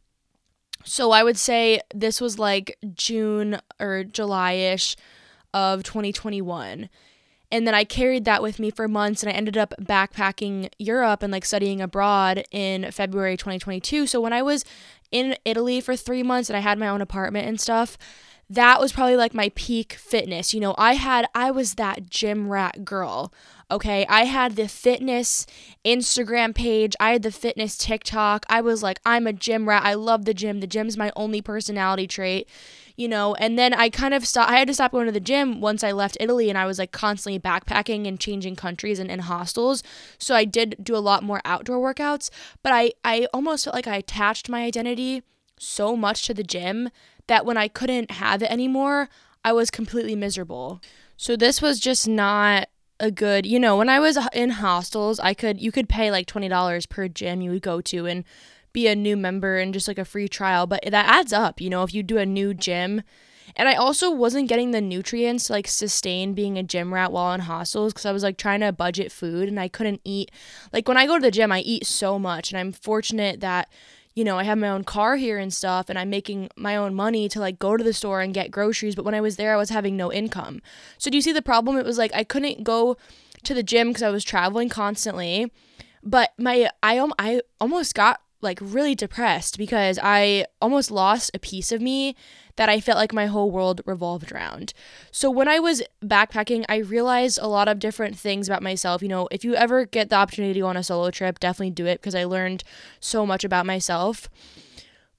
So 0.82 1.10
I 1.10 1.22
would 1.22 1.36
say 1.36 1.82
this 1.94 2.18
was 2.18 2.38
like 2.38 2.78
June 2.94 3.58
or 3.78 4.02
July-ish 4.02 4.96
of 5.52 5.82
2021 5.82 6.88
and 7.52 7.66
then 7.66 7.74
I 7.74 7.84
carried 7.84 8.24
that 8.24 8.42
with 8.42 8.58
me 8.58 8.70
for 8.70 8.88
months 8.88 9.22
and 9.22 9.30
I 9.30 9.36
ended 9.36 9.58
up 9.58 9.74
backpacking 9.80 10.70
Europe 10.78 11.22
and 11.22 11.30
like 11.30 11.44
studying 11.44 11.82
abroad 11.82 12.44
in 12.50 12.90
February 12.90 13.36
2022. 13.36 14.06
So 14.06 14.20
when 14.20 14.32
I 14.32 14.42
was 14.42 14.64
in 15.12 15.36
Italy 15.44 15.82
for 15.82 15.94
3 15.94 16.22
months 16.22 16.48
and 16.48 16.56
I 16.56 16.60
had 16.60 16.78
my 16.78 16.88
own 16.88 17.02
apartment 17.02 17.46
and 17.46 17.60
stuff, 17.60 17.98
that 18.54 18.80
was 18.80 18.92
probably 18.92 19.16
like 19.16 19.34
my 19.34 19.50
peak 19.54 19.94
fitness. 19.94 20.52
You 20.52 20.60
know, 20.60 20.74
I 20.76 20.94
had 20.94 21.26
I 21.34 21.50
was 21.50 21.74
that 21.74 22.10
gym 22.10 22.48
rat 22.48 22.84
girl. 22.84 23.32
Okay, 23.70 24.04
I 24.06 24.24
had 24.24 24.56
the 24.56 24.68
fitness 24.68 25.46
Instagram 25.84 26.54
page, 26.54 26.94
I 27.00 27.12
had 27.12 27.22
the 27.22 27.32
fitness 27.32 27.78
TikTok. 27.78 28.44
I 28.50 28.60
was 28.60 28.82
like, 28.82 29.00
I'm 29.06 29.26
a 29.26 29.32
gym 29.32 29.66
rat. 29.66 29.82
I 29.84 29.94
love 29.94 30.26
the 30.26 30.34
gym. 30.34 30.60
The 30.60 30.66
gym's 30.66 30.98
my 30.98 31.10
only 31.16 31.40
personality 31.40 32.06
trait 32.06 32.48
you 32.96 33.08
know, 33.08 33.34
and 33.36 33.58
then 33.58 33.72
I 33.72 33.88
kind 33.88 34.12
of 34.12 34.26
stopped, 34.26 34.50
I 34.50 34.58
had 34.58 34.68
to 34.68 34.74
stop 34.74 34.92
going 34.92 35.06
to 35.06 35.12
the 35.12 35.18
gym 35.18 35.60
once 35.60 35.82
I 35.82 35.92
left 35.92 36.18
Italy 36.20 36.48
and 36.48 36.58
I 36.58 36.66
was 36.66 36.78
like 36.78 36.92
constantly 36.92 37.40
backpacking 37.40 38.06
and 38.06 38.20
changing 38.20 38.54
countries 38.54 38.98
and 38.98 39.10
in 39.10 39.20
hostels. 39.20 39.82
So 40.18 40.34
I 40.34 40.44
did 40.44 40.76
do 40.82 40.94
a 40.94 40.98
lot 40.98 41.22
more 41.22 41.40
outdoor 41.44 41.78
workouts, 41.78 42.30
but 42.62 42.72
I, 42.72 42.92
I 43.04 43.26
almost 43.32 43.64
felt 43.64 43.74
like 43.74 43.86
I 43.86 43.96
attached 43.96 44.48
my 44.48 44.62
identity 44.62 45.22
so 45.58 45.96
much 45.96 46.26
to 46.26 46.34
the 46.34 46.42
gym 46.42 46.90
that 47.26 47.46
when 47.46 47.56
I 47.56 47.68
couldn't 47.68 48.10
have 48.12 48.42
it 48.42 48.50
anymore, 48.50 49.08
I 49.44 49.52
was 49.52 49.70
completely 49.70 50.16
miserable. 50.16 50.80
So 51.16 51.36
this 51.36 51.62
was 51.62 51.80
just 51.80 52.08
not 52.08 52.68
a 53.00 53.10
good, 53.10 53.46
you 53.46 53.58
know, 53.58 53.76
when 53.76 53.88
I 53.88 53.98
was 53.98 54.18
in 54.32 54.50
hostels, 54.50 55.18
I 55.20 55.34
could 55.34 55.60
you 55.60 55.72
could 55.72 55.88
pay 55.88 56.10
like 56.10 56.26
$20 56.26 56.88
per 56.88 57.08
gym 57.08 57.40
you 57.40 57.50
would 57.50 57.62
go 57.62 57.80
to 57.80 58.06
and 58.06 58.24
be 58.72 58.86
a 58.86 58.96
new 58.96 59.16
member 59.16 59.58
and 59.58 59.74
just 59.74 59.88
like 59.88 59.98
a 59.98 60.04
free 60.04 60.28
trial, 60.28 60.66
but 60.66 60.80
that 60.84 61.06
adds 61.06 61.32
up, 61.32 61.60
you 61.60 61.68
know, 61.68 61.82
if 61.82 61.92
you 61.92 62.02
do 62.02 62.18
a 62.18 62.26
new 62.26 62.54
gym. 62.54 63.02
And 63.54 63.68
I 63.68 63.74
also 63.74 64.10
wasn't 64.10 64.48
getting 64.48 64.70
the 64.70 64.80
nutrients 64.80 65.46
to 65.46 65.52
like 65.52 65.68
sustain 65.68 66.32
being 66.32 66.56
a 66.56 66.62
gym 66.62 66.94
rat 66.94 67.12
while 67.12 67.34
in 67.34 67.40
hostels 67.40 67.92
because 67.92 68.06
I 68.06 68.12
was 68.12 68.22
like 68.22 68.38
trying 68.38 68.60
to 68.60 68.72
budget 68.72 69.12
food 69.12 69.48
and 69.48 69.60
I 69.60 69.68
couldn't 69.68 70.00
eat. 70.04 70.30
Like 70.72 70.88
when 70.88 70.96
I 70.96 71.06
go 71.06 71.16
to 71.16 71.22
the 71.22 71.30
gym, 71.30 71.52
I 71.52 71.60
eat 71.60 71.84
so 71.86 72.18
much, 72.18 72.50
and 72.50 72.58
I'm 72.58 72.72
fortunate 72.72 73.40
that 73.40 73.68
you 74.14 74.24
know, 74.24 74.38
I 74.38 74.44
have 74.44 74.58
my 74.58 74.68
own 74.68 74.84
car 74.84 75.16
here 75.16 75.38
and 75.38 75.52
stuff, 75.52 75.88
and 75.88 75.98
I'm 75.98 76.10
making 76.10 76.50
my 76.56 76.76
own 76.76 76.94
money 76.94 77.28
to 77.30 77.40
like 77.40 77.58
go 77.58 77.76
to 77.76 77.84
the 77.84 77.92
store 77.92 78.20
and 78.20 78.34
get 78.34 78.50
groceries. 78.50 78.94
But 78.94 79.04
when 79.04 79.14
I 79.14 79.20
was 79.20 79.36
there, 79.36 79.54
I 79.54 79.56
was 79.56 79.70
having 79.70 79.96
no 79.96 80.12
income. 80.12 80.60
So, 80.98 81.10
do 81.10 81.16
you 81.16 81.22
see 81.22 81.32
the 81.32 81.42
problem? 81.42 81.76
It 81.76 81.86
was 81.86 81.98
like 81.98 82.14
I 82.14 82.24
couldn't 82.24 82.64
go 82.64 82.96
to 83.44 83.54
the 83.54 83.62
gym 83.62 83.88
because 83.88 84.02
I 84.02 84.10
was 84.10 84.24
traveling 84.24 84.68
constantly. 84.68 85.50
But 86.02 86.32
my, 86.36 86.68
I, 86.82 87.06
I 87.18 87.40
almost 87.60 87.94
got 87.94 88.20
like 88.42 88.58
really 88.60 88.94
depressed 88.94 89.56
because 89.56 89.98
I 90.02 90.46
almost 90.60 90.90
lost 90.90 91.30
a 91.34 91.38
piece 91.38 91.72
of 91.72 91.80
me 91.80 92.16
that 92.56 92.68
I 92.68 92.80
felt 92.80 92.98
like 92.98 93.12
my 93.12 93.26
whole 93.26 93.50
world 93.50 93.80
revolved 93.86 94.30
around. 94.30 94.74
So 95.10 95.30
when 95.30 95.48
I 95.48 95.58
was 95.58 95.82
backpacking, 96.04 96.64
I 96.68 96.76
realized 96.78 97.38
a 97.40 97.48
lot 97.48 97.68
of 97.68 97.78
different 97.78 98.18
things 98.18 98.48
about 98.48 98.62
myself. 98.62 99.02
You 99.02 99.08
know, 99.08 99.28
if 99.30 99.44
you 99.44 99.54
ever 99.54 99.86
get 99.86 100.10
the 100.10 100.16
opportunity 100.16 100.54
to 100.54 100.60
go 100.60 100.66
on 100.66 100.76
a 100.76 100.82
solo 100.82 101.10
trip, 101.10 101.38
definitely 101.38 101.70
do 101.70 101.86
it 101.86 102.00
because 102.00 102.14
I 102.14 102.24
learned 102.24 102.62
so 103.00 103.24
much 103.24 103.44
about 103.44 103.64
myself 103.64 104.28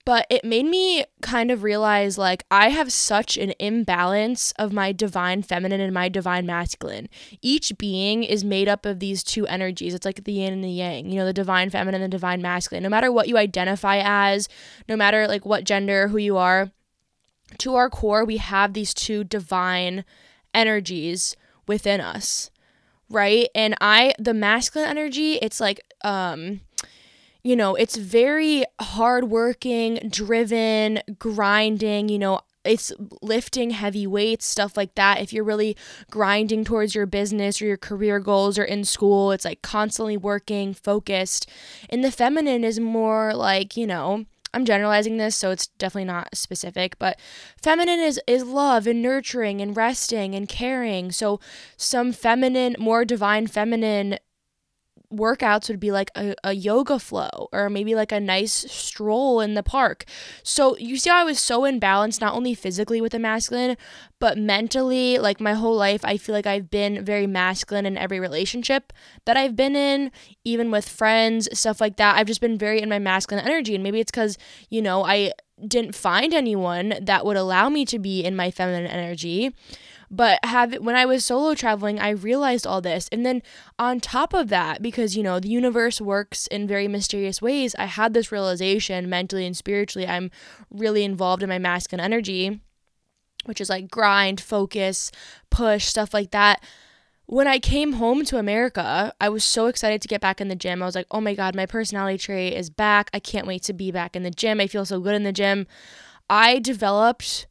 but 0.06 0.28
it 0.30 0.44
made 0.44 0.66
me 0.66 1.06
kind 1.22 1.50
of 1.50 1.64
realize 1.64 2.18
like 2.18 2.44
I 2.52 2.70
have 2.70 2.92
such 2.92 3.38
an 3.38 3.54
imbalance 3.60 4.52
of 4.60 4.74
my 4.74 4.92
divine 4.92 5.44
feminine 5.44 5.80
and 5.80 5.94
my 5.94 6.10
divine 6.10 6.46
masculine. 6.46 7.08
Each 7.42 7.72
being 7.78 8.24
is 8.24 8.44
made 8.44 8.68
up 8.68 8.86
of 8.86 9.00
these 9.00 9.24
two 9.24 9.48
energies. 9.48 9.94
It's 9.94 10.06
like 10.06 10.26
the 10.26 10.34
yin 10.34 10.54
and 10.54 10.64
the 10.64 10.70
yang, 10.70 11.10
you 11.10 11.16
know, 11.16 11.26
the 11.26 11.34
divine 11.34 11.70
feminine 11.70 12.02
and 12.02 12.12
the 12.12 12.18
divine 12.18 12.42
masculine. 12.42 12.84
No 12.84 12.90
matter 12.90 13.12
what 13.12 13.30
you 13.30 13.38
identify 13.38 14.02
as, 14.04 14.50
no 14.90 14.98
matter 14.98 15.28
like 15.28 15.46
what 15.46 15.64
gender, 15.64 16.10
who 16.10 16.18
you 16.18 16.38
are, 16.38 16.72
to 17.60 17.76
our 17.76 17.90
core, 17.90 18.26
we 18.26 18.38
have 18.38 18.74
these 18.74 18.94
two 18.94 19.24
divine 19.24 20.04
energies 20.54 21.38
within 21.66 22.02
us. 22.02 22.50
Right? 23.10 23.48
And 23.56 23.76
I 23.80 24.16
the 24.20 24.34
masculine 24.34 24.90
energy, 24.90 25.36
it's 25.36 25.62
like 25.62 25.80
um 26.04 26.60
you 27.44 27.56
know, 27.56 27.76
it's 27.76 27.98
very 27.98 28.64
hardworking, 28.80 30.08
driven, 30.10 31.02
grinding, 31.20 32.10
you 32.10 32.18
know, 32.18 32.42
it's 32.64 32.94
lifting 33.22 33.72
heavy 33.72 34.08
weights, 34.08 34.46
stuff 34.46 34.78
like 34.78 34.96
that. 34.96 35.20
If 35.20 35.34
you're 35.34 35.44
really 35.44 35.76
grinding 36.10 36.64
towards 36.64 36.96
your 36.96 37.06
business 37.06 37.62
or 37.62 37.66
your 37.66 37.78
career 37.78 38.20
goals 38.20 38.58
or 38.58 38.64
in 38.64 38.86
school, 38.86 39.32
it's 39.32 39.44
like 39.44 39.62
constantly 39.62 40.16
working, 40.16 40.74
focused. 40.74 41.50
And 41.90 42.04
the 42.04 42.12
feminine 42.12 42.64
is 42.64 42.80
more 42.80 43.34
like, 43.34 43.76
you 43.76 43.86
know, 43.86 44.26
I'm 44.54 44.66
generalizing 44.66 45.18
this, 45.18 45.36
so 45.36 45.50
it's 45.52 45.68
definitely 45.68 46.06
not 46.06 46.38
specific, 46.38 47.00
but 47.00 47.20
feminine 47.62 48.00
is 48.00 48.22
is 48.28 48.44
love 48.44 48.86
and 48.86 49.02
nurturing 49.02 49.62
and 49.62 49.76
resting 49.76 50.36
and 50.36 50.48
caring. 50.48 51.12
So 51.12 51.40
some 51.76 52.14
feminine, 52.14 52.76
more 52.78 53.04
divine 53.04 53.48
feminine 53.48 54.20
workouts 55.13 55.70
would 55.70 55.79
be 55.79 55.91
like 55.91 56.12
a, 56.15 56.36
a 56.43 56.53
yoga 56.53 57.00
flow 57.00 57.50
or 57.51 57.70
maybe 57.70 57.96
like 57.96 58.12
a 58.12 58.20
nice 58.20 58.51
stroll 58.72 59.39
in 59.39 59.53
the 59.53 59.63
park. 59.63 60.05
So 60.43 60.77
you 60.77 60.98
see 60.98 61.10
how 61.10 61.17
I 61.17 61.24
was 61.24 61.39
so 61.39 61.62
imbalanced, 61.62 62.22
not 62.22 62.34
only 62.34 62.53
physically 62.53 63.01
with 63.01 63.12
the 63.12 63.20
masculine, 63.20 63.77
but 64.20 64.38
mentally. 64.38 65.17
Like 65.17 65.39
my 65.39 65.53
whole 65.53 65.75
life, 65.75 66.03
I 66.03 66.17
feel 66.17 66.34
like 66.34 66.48
I've 66.48 66.70
been 66.70 67.03
very 67.03 67.27
masculine 67.27 67.86
in 67.86 67.98
every 67.98 68.20
relationship 68.20 68.93
that 69.25 69.38
I've 69.38 69.55
been 69.55 69.75
in, 69.75 70.12
even 70.43 70.72
with 70.72 70.88
friends, 70.88 71.48
stuff 71.58 71.79
like 71.79 71.98
that. 71.98 72.17
I've 72.17 72.27
just 72.27 72.41
been 72.41 72.58
very 72.58 72.82
in 72.82 72.89
my 72.89 73.00
masculine 73.00 73.46
energy. 73.46 73.75
And 73.75 73.84
maybe 73.84 74.00
it's 74.00 74.12
because, 74.12 74.38
you 74.70 74.82
know, 74.82 75.03
I 75.03 75.34
didn't 75.67 75.96
find 75.96 76.34
anyone 76.34 76.96
that 77.01 77.25
would 77.25 77.38
allow 77.38 77.70
me 77.70 77.86
to 77.86 78.00
be 78.00 78.24
in 78.24 78.36
my 78.36 78.51
feminine 78.51 78.88
energy. 78.88 79.53
But 80.10 80.40
have 80.44 80.76
when 80.76 80.96
I 80.96 81.06
was 81.06 81.26
solo 81.26 81.56
traveling, 81.56 82.00
I 82.00 82.10
realized 82.10 82.68
all 82.68 82.82
this. 82.82 83.08
And 83.12 83.26
then 83.26 83.42
on 83.80 84.00
top 84.00 84.34
of 84.34 84.50
that, 84.50 84.82
because 84.82 85.16
you 85.18 85.24
know, 85.24 85.40
the 85.40 85.50
universe 85.50 86.00
works 86.00 86.48
in 86.48 86.68
very 86.68 86.88
mysterious 86.88 87.42
ways, 87.42 87.76
I 87.78 87.86
had 87.86 88.14
this 88.14 88.32
realization 88.32 89.10
mentally 89.10 89.46
and 89.46 89.56
spiritually 89.58 90.08
I'm 90.08 90.32
really 90.70 91.04
involved 91.04 91.44
in 91.44 91.50
my 91.50 91.60
masculine 91.60 92.04
energy, 92.04 92.62
which 93.46 93.62
is 93.62 93.70
like 93.70 93.90
grind, 93.90 94.40
focus, 94.40 95.12
push, 95.50 95.86
stuff 95.86 96.14
like 96.14 96.32
that 96.32 96.64
when 97.26 97.48
I 97.48 97.60
came 97.60 97.94
home 97.94 98.26
to 98.26 98.38
America, 98.38 99.14
I 99.20 99.30
was 99.30 99.44
so 99.44 99.68
excited 99.68 100.02
to 100.02 100.08
get 100.08 100.22
back 100.22 100.42
in 100.42 100.50
the 100.50 100.56
gym. 100.56 100.82
I 100.82 100.86
was 100.86 100.96
like, 100.96 101.08
oh 101.10 101.22
my 101.22 101.34
God, 101.34 101.56
my 101.56 101.66
personality 101.66 102.18
trait 102.18 102.54
is 102.54 102.70
back. 102.70 103.10
I 103.14 103.20
can't 103.20 103.48
wait 103.48 103.64
to 103.64 103.74
be 103.74 103.92
back 103.92 104.16
in 104.16 104.24
the 104.24 104.32
gym. 104.32 104.60
I 104.60 104.68
feel 104.68 104.86
so 104.86 105.00
good 105.00 105.16
in 105.16 105.24
the 105.24 105.32
gym. 105.32 105.66
I 106.30 106.60
developed 106.60 107.48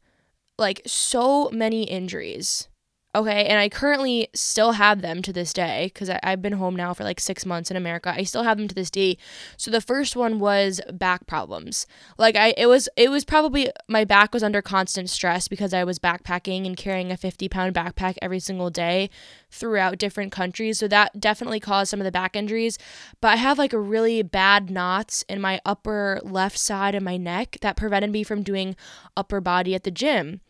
like 0.57 0.81
so 0.85 1.49
many 1.51 1.83
injuries 1.83 2.67
Okay, 3.15 3.45
and 3.45 3.59
I 3.59 3.69
currently 3.69 4.27
still 4.33 4.71
have 4.71 5.01
them 5.03 5.21
to 5.21 5.31
this 5.31 5.53
day 5.53 5.91
because 5.93 6.09
I've 6.23 6.41
been 6.41 6.53
home 6.53 6.75
now 6.75 6.95
for 6.95 7.03
like 7.03 7.19
six 7.19 7.45
months 7.45 7.69
in 7.69 7.77
America. 7.77 8.11
I 8.11 8.23
still 8.23 8.41
have 8.41 8.57
them 8.57 8.67
to 8.67 8.73
this 8.73 8.89
day. 8.89 9.19
So 9.55 9.69
the 9.69 9.81
first 9.81 10.15
one 10.15 10.39
was 10.39 10.81
back 10.91 11.27
problems. 11.27 11.85
Like 12.17 12.35
I, 12.35 12.55
it 12.57 12.65
was, 12.65 12.89
it 12.97 13.11
was 13.11 13.23
probably 13.23 13.69
my 13.87 14.03
back 14.03 14.33
was 14.33 14.41
under 14.41 14.63
constant 14.63 15.11
stress 15.11 15.47
because 15.47 15.75
I 15.75 15.83
was 15.83 15.99
backpacking 15.99 16.65
and 16.65 16.75
carrying 16.75 17.11
a 17.11 17.17
fifty 17.17 17.47
pound 17.47 17.75
backpack 17.75 18.17
every 18.19 18.39
single 18.39 18.71
day 18.71 19.11
throughout 19.51 19.99
different 19.99 20.31
countries. 20.31 20.79
So 20.79 20.87
that 20.87 21.19
definitely 21.19 21.59
caused 21.59 21.91
some 21.91 21.99
of 21.99 22.05
the 22.05 22.11
back 22.11 22.35
injuries. 22.35 22.79
But 23.21 23.33
I 23.33 23.35
have 23.35 23.59
like 23.59 23.73
a 23.73 23.79
really 23.79 24.23
bad 24.23 24.71
knots 24.71 25.23
in 25.29 25.39
my 25.39 25.61
upper 25.63 26.19
left 26.23 26.57
side 26.57 26.95
of 26.95 27.03
my 27.03 27.17
neck 27.17 27.57
that 27.61 27.77
prevented 27.77 28.09
me 28.09 28.23
from 28.23 28.41
doing 28.41 28.75
upper 29.15 29.39
body 29.39 29.75
at 29.75 29.83
the 29.83 29.91
gym 29.91 30.41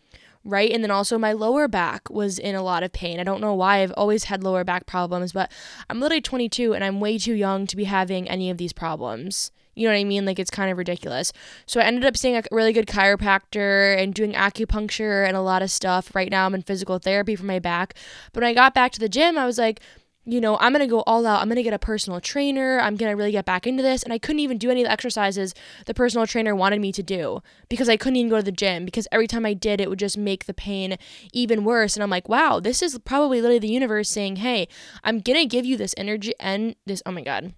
right? 0.44 0.72
And 0.72 0.84
then 0.84 0.92
also 0.92 1.18
my 1.18 1.32
lower 1.32 1.68
back 1.68 2.10
was 2.10 2.38
in 2.38 2.56
a 2.56 2.62
lot 2.62 2.84
of 2.84 2.92
pain. 2.92 3.20
I 3.20 3.24
don't 3.24 3.42
know 3.42 3.54
why 3.54 3.78
I've 3.78 3.94
always 3.96 4.26
had 4.26 4.44
lower 4.44 4.64
back 4.64 4.86
problems, 4.86 5.32
but 5.32 5.52
I'm 5.90 6.00
literally 6.00 6.22
22 6.22 6.74
and 6.74 6.84
I'm 6.84 7.00
way 7.00 7.18
too 7.18 7.34
young 7.34 7.66
to 7.68 7.76
be 7.76 7.86
having 7.86 8.30
any 8.30 8.50
of 8.50 8.58
these 8.58 8.74
problems. 8.74 9.52
You 9.76 9.88
know 9.88 9.94
what 9.94 10.00
I 10.00 10.04
mean? 10.04 10.26
Like 10.26 10.40
it's 10.40 10.52
kind 10.52 10.72
of 10.72 10.78
ridiculous. 10.78 11.34
So 11.66 11.80
I 11.80 11.86
ended 11.86 12.06
up 12.06 12.18
seeing 12.18 12.36
a 12.36 12.44
really 12.52 12.74
good 12.74 12.88
chiropractor 12.88 13.98
and 13.98 14.14
doing 14.14 14.34
acupuncture 14.34 15.28
and 15.28 15.36
a 15.36 15.42
lot 15.42 15.62
of 15.62 15.72
stuff. 15.72 16.14
Right 16.14 16.30
now 16.30 16.46
I'm 16.46 16.56
in 16.56 16.62
physical 16.62 17.00
therapy 17.00 17.36
for 17.36 17.46
my 17.46 17.60
back. 17.60 17.96
But 18.34 18.44
when 18.44 18.52
I 18.52 18.54
got 18.54 18.74
back 18.74 18.92
to 18.94 19.00
the 19.00 19.10
gym, 19.10 19.38
I 19.38 19.46
was 19.46 19.58
like, 19.58 19.82
you 20.26 20.40
know, 20.40 20.58
I'm 20.60 20.72
going 20.72 20.86
to 20.86 20.90
go 20.90 21.02
all 21.02 21.26
out. 21.26 21.42
I'm 21.42 21.48
going 21.48 21.58
to 21.58 21.64
get 21.64 21.74
a 21.74 21.80
personal 21.80 22.22
trainer. 22.22 22.80
I'm 22.80 22.96
going 22.96 23.12
to 23.12 23.16
really 23.16 23.32
get 23.32 23.46
back 23.46 23.68
into 23.68 23.84
this. 23.84 24.04
And 24.04 24.14
I 24.14 24.18
couldn't 24.18 24.40
even 24.40 24.58
do 24.58 24.70
any 24.70 24.82
of 24.82 24.86
the 24.86 24.92
exercises 24.92 25.54
the 25.86 25.94
personal 25.94 26.26
trainer 26.26 26.56
wanted 26.56 26.80
me 26.80 26.92
to 26.94 27.04
do 27.04 27.42
because 27.68 27.90
I 27.90 27.98
couldn't 27.98 28.16
even 28.16 28.30
go 28.30 28.38
to 28.38 28.44
the 28.44 28.52
gym 28.52 28.86
because 28.86 29.08
every 29.12 29.28
time 29.28 29.46
I 29.46 29.54
did, 29.54 29.82
it 29.82 29.90
would 29.90 30.00
just 30.00 30.18
make 30.18 30.46
the 30.46 30.54
pain 30.54 30.98
even 31.34 31.66
worse. 31.66 31.96
And 31.96 32.04
I'm 32.04 32.10
like, 32.10 32.30
wow, 32.30 32.60
this 32.60 32.82
is 32.82 32.98
probably 33.00 33.42
literally 33.42 33.60
the 33.60 33.68
universe 33.68 34.10
saying, 34.10 34.38
hey, 34.38 34.68
I'm 35.04 35.20
going 35.20 35.40
to 35.40 35.46
give 35.46 35.66
you 35.66 35.76
this 35.76 35.94
energy 35.98 36.34
and 36.40 36.76
this, 36.86 37.04
oh 37.06 37.12
my 37.12 37.22
God, 37.22 37.54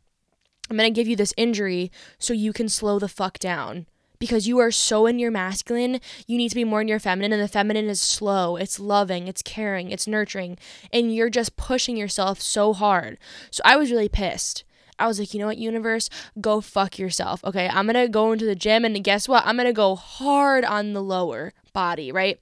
I'm 0.70 0.78
going 0.78 0.92
to 0.92 1.00
give 1.00 1.08
you 1.08 1.16
this 1.16 1.34
injury 1.38 1.92
so 2.18 2.34
you 2.34 2.52
can 2.52 2.68
slow 2.68 2.98
the 2.98 3.08
fuck 3.08 3.38
down 3.38 3.86
because 4.20 4.48
you 4.48 4.60
are 4.60 4.72
so 4.72 5.06
in 5.06 5.20
your 5.20 5.32
masculine, 5.32 6.00
you 6.28 6.38
need 6.38 6.50
to 6.50 6.56
be 6.56 6.64
more 6.64 6.82
in 6.82 6.88
your 6.88 7.00
feminine. 7.00 7.34
And 7.34 7.42
the 7.42 7.48
feminine 7.48 7.88
is 7.88 8.02
slow, 8.02 8.56
it's 8.56 8.80
loving, 8.80 9.28
it's 9.28 9.42
caring, 9.42 9.92
it's 9.92 10.08
nurturing. 10.08 10.58
And 10.92 11.14
you're 11.14 11.30
just 11.30 11.56
pushing 11.56 11.98
yourself 11.98 12.42
so 12.42 12.74
hard. 12.74 13.18
So 13.52 13.62
I 13.66 13.76
was 13.78 13.92
really 13.92 14.10
pissed. 14.10 14.64
I 14.98 15.08
was 15.08 15.20
like, 15.20 15.34
you 15.34 15.40
know 15.40 15.48
what, 15.48 15.58
universe, 15.58 16.10
go 16.40 16.62
fuck 16.62 16.98
yourself. 16.98 17.44
Okay, 17.44 17.68
I'm 17.68 17.86
gonna 17.86 18.08
go 18.08 18.32
into 18.32 18.46
the 18.46 18.56
gym 18.56 18.86
and 18.86 19.04
guess 19.04 19.28
what? 19.28 19.46
I'm 19.46 19.58
gonna 19.58 19.74
go 19.74 19.96
hard 19.96 20.64
on 20.64 20.94
the 20.94 21.04
lower 21.04 21.54
body, 21.74 22.12
right? 22.12 22.40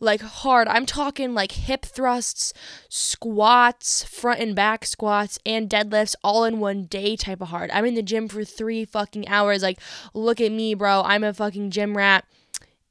Like 0.00 0.20
hard. 0.20 0.68
I'm 0.68 0.86
talking 0.86 1.34
like 1.34 1.52
hip 1.52 1.84
thrusts, 1.84 2.52
squats, 2.88 4.02
front 4.04 4.40
and 4.40 4.54
back 4.54 4.84
squats, 4.84 5.38
and 5.46 5.68
deadlifts 5.70 6.14
all 6.22 6.44
in 6.44 6.60
one 6.60 6.84
day 6.84 7.16
type 7.16 7.40
of 7.40 7.48
hard. 7.48 7.70
I'm 7.70 7.86
in 7.86 7.94
the 7.94 8.02
gym 8.02 8.28
for 8.28 8.44
three 8.44 8.84
fucking 8.84 9.28
hours. 9.28 9.62
Like, 9.62 9.80
look 10.14 10.40
at 10.40 10.52
me, 10.52 10.74
bro. 10.74 11.02
I'm 11.04 11.24
a 11.24 11.32
fucking 11.32 11.70
gym 11.70 11.96
rat. 11.96 12.24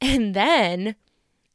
And 0.00 0.34
then 0.34 0.96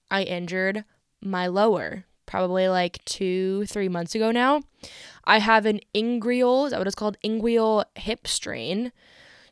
I 0.10 0.24
injured 0.24 0.84
my 1.22 1.48
lower, 1.48 2.06
probably 2.26 2.68
like 2.68 3.04
two, 3.06 3.66
three 3.68 3.90
months 3.90 4.16
ago 4.16 4.32
now. 4.32 4.62
I 5.26 5.40
have 5.40 5.66
an 5.66 5.80
inguinal, 5.94 6.66
is 6.66 6.72
that 6.72 6.80
what 6.80 6.88
it's 6.88 6.96
called? 6.96 7.18
Inguinal 7.24 7.86
hip 7.96 8.28
strain. 8.28 8.92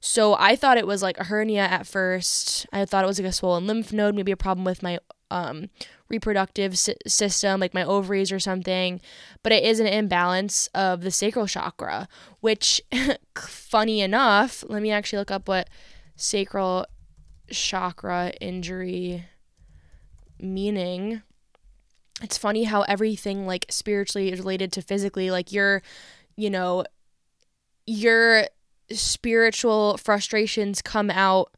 So 0.02 0.36
I 0.40 0.56
thought 0.56 0.78
it 0.78 0.88
was 0.88 1.04
like 1.04 1.20
a 1.20 1.26
hernia 1.26 1.62
at 1.62 1.86
first. 1.86 2.66
I 2.72 2.86
thought 2.86 3.04
it 3.04 3.08
was 3.08 3.20
like 3.20 3.28
a 3.28 3.34
swollen 3.34 3.68
lymph 3.68 3.92
node, 3.94 4.16
maybe 4.16 4.32
a 4.32 4.38
problem 4.38 4.66
with 4.66 4.82
my 4.82 5.00
um, 5.32 5.70
reproductive 6.10 6.78
system, 6.78 7.60
like 7.60 7.74
my 7.74 7.84
ovaries 7.84 8.32
or 8.32 8.40
something, 8.40 9.00
but 9.44 9.52
it 9.52 9.64
is 9.64 9.80
an 9.80 9.88
imbalance 9.88 10.68
of 10.74 11.02
the 11.02 11.12
sacral 11.12 11.48
chakra, 11.48 12.08
which, 12.40 12.82
funny 13.36 14.02
enough, 14.02 14.64
let 14.68 14.82
me 14.82 14.92
actually 14.92 15.20
look 15.20 15.32
up 15.32 15.48
what 15.48 15.70
sacral 16.16 16.86
chakra 17.52 18.32
injury 18.42 19.26
meaning. 20.40 21.22
It's 22.22 22.38
funny 22.38 22.66
how 22.66 22.82
everything 22.84 23.46
like 23.46 23.66
spiritually 23.70 24.32
is 24.32 24.40
related 24.40 24.72
to 24.74 24.82
physically, 24.82 25.32
like 25.32 25.52
your, 25.52 25.82
you 26.36 26.50
know, 26.50 26.84
your 27.86 28.46
spiritual 28.92 29.98
frustrations 29.98 30.82
come 30.82 31.10
out 31.10 31.54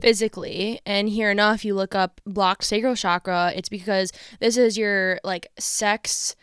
physically 0.00 0.80
and 0.84 1.08
here 1.08 1.30
enough 1.30 1.64
you 1.64 1.74
look 1.74 1.94
up 1.94 2.20
blocked 2.26 2.64
sacral 2.64 2.94
chakra 2.94 3.52
it's 3.54 3.68
because 3.68 4.12
this 4.40 4.56
is 4.56 4.76
your 4.76 5.20
like 5.24 5.48
sex 5.58 6.34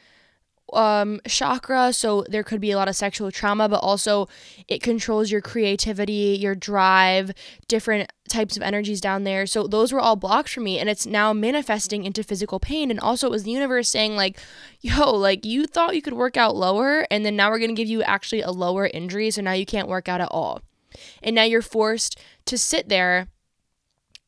um 0.74 1.20
chakra 1.28 1.92
so 1.92 2.24
there 2.30 2.44
could 2.44 2.62
be 2.62 2.72
a 2.72 2.78
lot 2.78 2.88
of 2.88 2.96
sexual 2.96 3.30
trauma 3.30 3.68
but 3.68 3.80
also 3.80 4.28
it 4.70 4.82
controls 4.82 5.30
your 5.30 5.42
creativity 5.42 6.38
your 6.40 6.56
drive 6.56 7.32
different 7.68 8.10
types 8.32 8.56
of 8.58 8.64
energies 8.64 9.02
down 9.02 9.24
there. 9.24 9.46
So 9.46 9.68
those 9.68 9.92
were 9.92 10.00
all 10.00 10.16
blocked 10.16 10.50
for 10.50 10.62
me 10.62 10.80
and 10.80 10.90
it's 10.90 11.06
now 11.06 11.34
manifesting 11.34 12.06
into 12.06 12.24
physical 12.24 12.60
pain. 12.60 12.90
And 12.90 13.00
also 13.00 13.28
it 13.28 13.32
was 13.32 13.44
the 13.44 13.52
universe 13.52 13.90
saying 13.90 14.16
like 14.16 14.40
yo 14.80 15.12
like 15.12 15.46
you 15.46 15.68
thought 15.68 15.96
you 15.96 16.02
could 16.02 16.14
work 16.14 16.38
out 16.38 16.56
lower 16.56 17.06
and 17.12 17.26
then 17.26 17.36
now 17.36 17.52
we're 17.52 17.60
going 17.60 17.76
to 17.76 17.80
give 17.80 17.90
you 17.90 18.02
actually 18.04 18.42
a 18.42 18.52
lower 18.52 18.88
injury 18.88 19.30
so 19.30 19.42
now 19.42 19.52
you 19.52 19.66
can't 19.66 19.88
work 19.88 20.10
out 20.10 20.22
at 20.22 20.32
all. 20.32 20.62
And 21.22 21.36
now 21.36 21.44
you're 21.44 21.62
forced 21.62 22.20
to 22.46 22.58
sit 22.58 22.90
there 22.90 23.28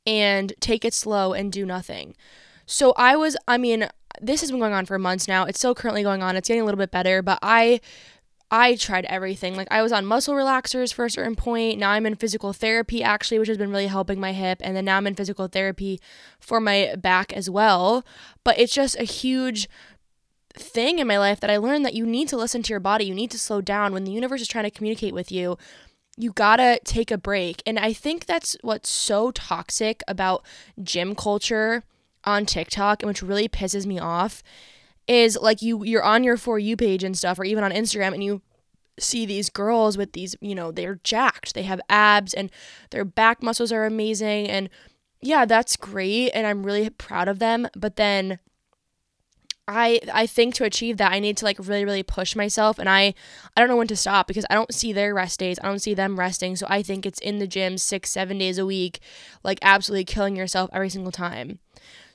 and 0.06 0.54
take 0.60 0.86
it 0.86 0.94
slow 0.94 1.34
and 1.34 1.52
do 1.52 1.66
nothing. 1.66 2.16
So 2.66 2.94
I 2.98 3.16
was, 3.16 3.36
I 3.48 3.58
mean, 3.58 3.88
this 4.22 4.42
has 4.42 4.52
been 4.52 4.60
going 4.60 4.74
on 4.74 4.86
for 4.86 4.98
months 5.00 5.28
now. 5.28 5.46
It's 5.46 5.60
still 5.60 5.76
currently 5.76 6.04
going 6.04 6.24
on. 6.24 6.36
It's 6.36 6.48
getting 6.48 6.62
a 6.62 6.66
little 6.66 6.78
bit 6.78 6.92
better, 6.92 7.22
but 7.22 7.40
I 7.42 7.82
I 8.52 8.76
tried 8.76 9.06
everything. 9.06 9.56
Like 9.56 9.68
I 9.72 9.82
was 9.82 9.92
on 9.92 10.06
muscle 10.06 10.36
relaxers 10.36 10.94
for 10.94 11.06
a 11.06 11.10
certain 11.10 11.36
point. 11.36 11.80
Now 11.80 11.90
I'm 11.90 12.06
in 12.06 12.16
physical 12.16 12.54
therapy 12.54 13.02
actually, 13.02 13.40
which 13.40 13.48
has 13.48 13.58
been 13.58 13.72
really 13.72 13.88
helping 13.88 14.20
my 14.20 14.32
hip, 14.32 14.60
and 14.64 14.76
then 14.76 14.86
now 14.86 14.98
I'm 14.98 15.08
in 15.08 15.16
physical 15.16 15.48
therapy 15.48 16.00
for 16.40 16.60
my 16.60 16.94
back 16.96 17.34
as 17.34 17.50
well. 17.50 18.06
But 18.44 18.60
it's 18.60 18.74
just 18.74 18.96
a 19.00 19.06
huge 19.06 19.68
thing 20.56 21.00
in 21.00 21.08
my 21.08 21.18
life 21.18 21.40
that 21.40 21.50
I 21.50 21.58
learned 21.58 21.84
that 21.86 21.96
you 21.96 22.06
need 22.06 22.28
to 22.30 22.38
listen 22.38 22.62
to 22.62 22.70
your 22.70 22.80
body. 22.80 23.06
You 23.06 23.16
need 23.16 23.32
to 23.32 23.40
slow 23.40 23.60
down 23.60 23.92
when 23.92 24.04
the 24.04 24.12
universe 24.12 24.42
is 24.42 24.48
trying 24.48 24.66
to 24.66 24.72
communicate 24.72 25.16
with 25.16 25.32
you 25.32 25.58
you 26.18 26.32
gotta 26.32 26.80
take 26.84 27.12
a 27.12 27.18
break. 27.18 27.64
And 27.66 27.80
I 27.80 27.94
think 27.94 28.26
that's 28.26 28.56
what's 28.62 28.90
so 28.90 29.32
toxic 29.32 30.02
about 30.08 30.46
gym 30.82 31.16
culture 31.16 31.84
on 32.24 32.46
TikTok 32.46 33.02
and 33.02 33.08
which 33.08 33.24
really 33.24 33.50
pisses 33.50 33.86
me 33.86 34.00
off 34.00 34.44
is 35.08 35.38
like 35.42 35.62
you 35.62 35.84
you're 35.84 36.04
on 36.04 36.24
your 36.24 36.38
for 36.38 36.58
you 36.58 36.78
page 36.78 37.04
and 37.04 37.18
stuff 37.18 37.38
or 37.38 37.44
even 37.44 37.64
on 37.64 37.72
Instagram 37.72 38.14
and 38.14 38.24
you 38.24 38.42
see 39.00 39.26
these 39.26 39.50
girls 39.50 39.98
with 39.98 40.14
these, 40.14 40.36
you 40.40 40.54
know, 40.54 40.72
they're 40.72 41.00
jacked. 41.04 41.56
They 41.56 41.64
have 41.64 41.82
abs 41.90 42.34
and 42.34 42.52
their 42.92 43.04
back 43.04 43.42
muscles 43.42 43.72
are 43.72 43.86
amazing 43.86 44.50
and 44.50 44.70
yeah, 45.22 45.46
that's 45.46 45.76
great 45.76 46.32
and 46.32 46.46
I'm 46.46 46.66
really 46.66 46.90
proud 46.90 47.28
of 47.28 47.40
them, 47.40 47.68
but 47.76 47.96
then 47.96 48.40
I 49.68 50.02
I 50.14 50.28
think 50.28 50.56
to 50.56 50.66
achieve 50.66 50.98
that 50.98 51.12
I 51.12 51.20
need 51.20 51.38
to 51.38 51.46
like 51.46 51.58
really 51.60 51.86
really 51.86 52.04
push 52.04 52.36
myself 52.36 52.80
and 52.80 52.90
I 52.90 53.14
I 53.56 53.62
don't 53.62 53.70
know 53.70 53.78
when 53.78 53.88
to 53.88 53.96
stop 53.96 54.28
because 54.28 54.46
I 54.50 54.56
don't 54.56 54.74
see 54.74 54.92
their 54.92 55.14
rest 55.14 55.40
days. 55.40 55.58
I 55.64 55.68
don't 55.68 55.80
see 55.80 55.94
them 55.94 56.20
resting. 56.20 56.56
So 56.56 56.66
I 56.70 56.84
think 56.84 57.06
it's 57.06 57.20
in 57.20 57.40
the 57.40 57.48
gym 57.48 57.78
6 57.78 58.12
7 58.12 58.38
days 58.38 58.58
a 58.58 58.66
week 58.66 59.00
like 59.44 59.60
absolutely 59.62 60.06
killing 60.06 60.36
yourself 60.36 60.70
every 60.74 60.90
single 60.90 61.12
time. 61.12 61.60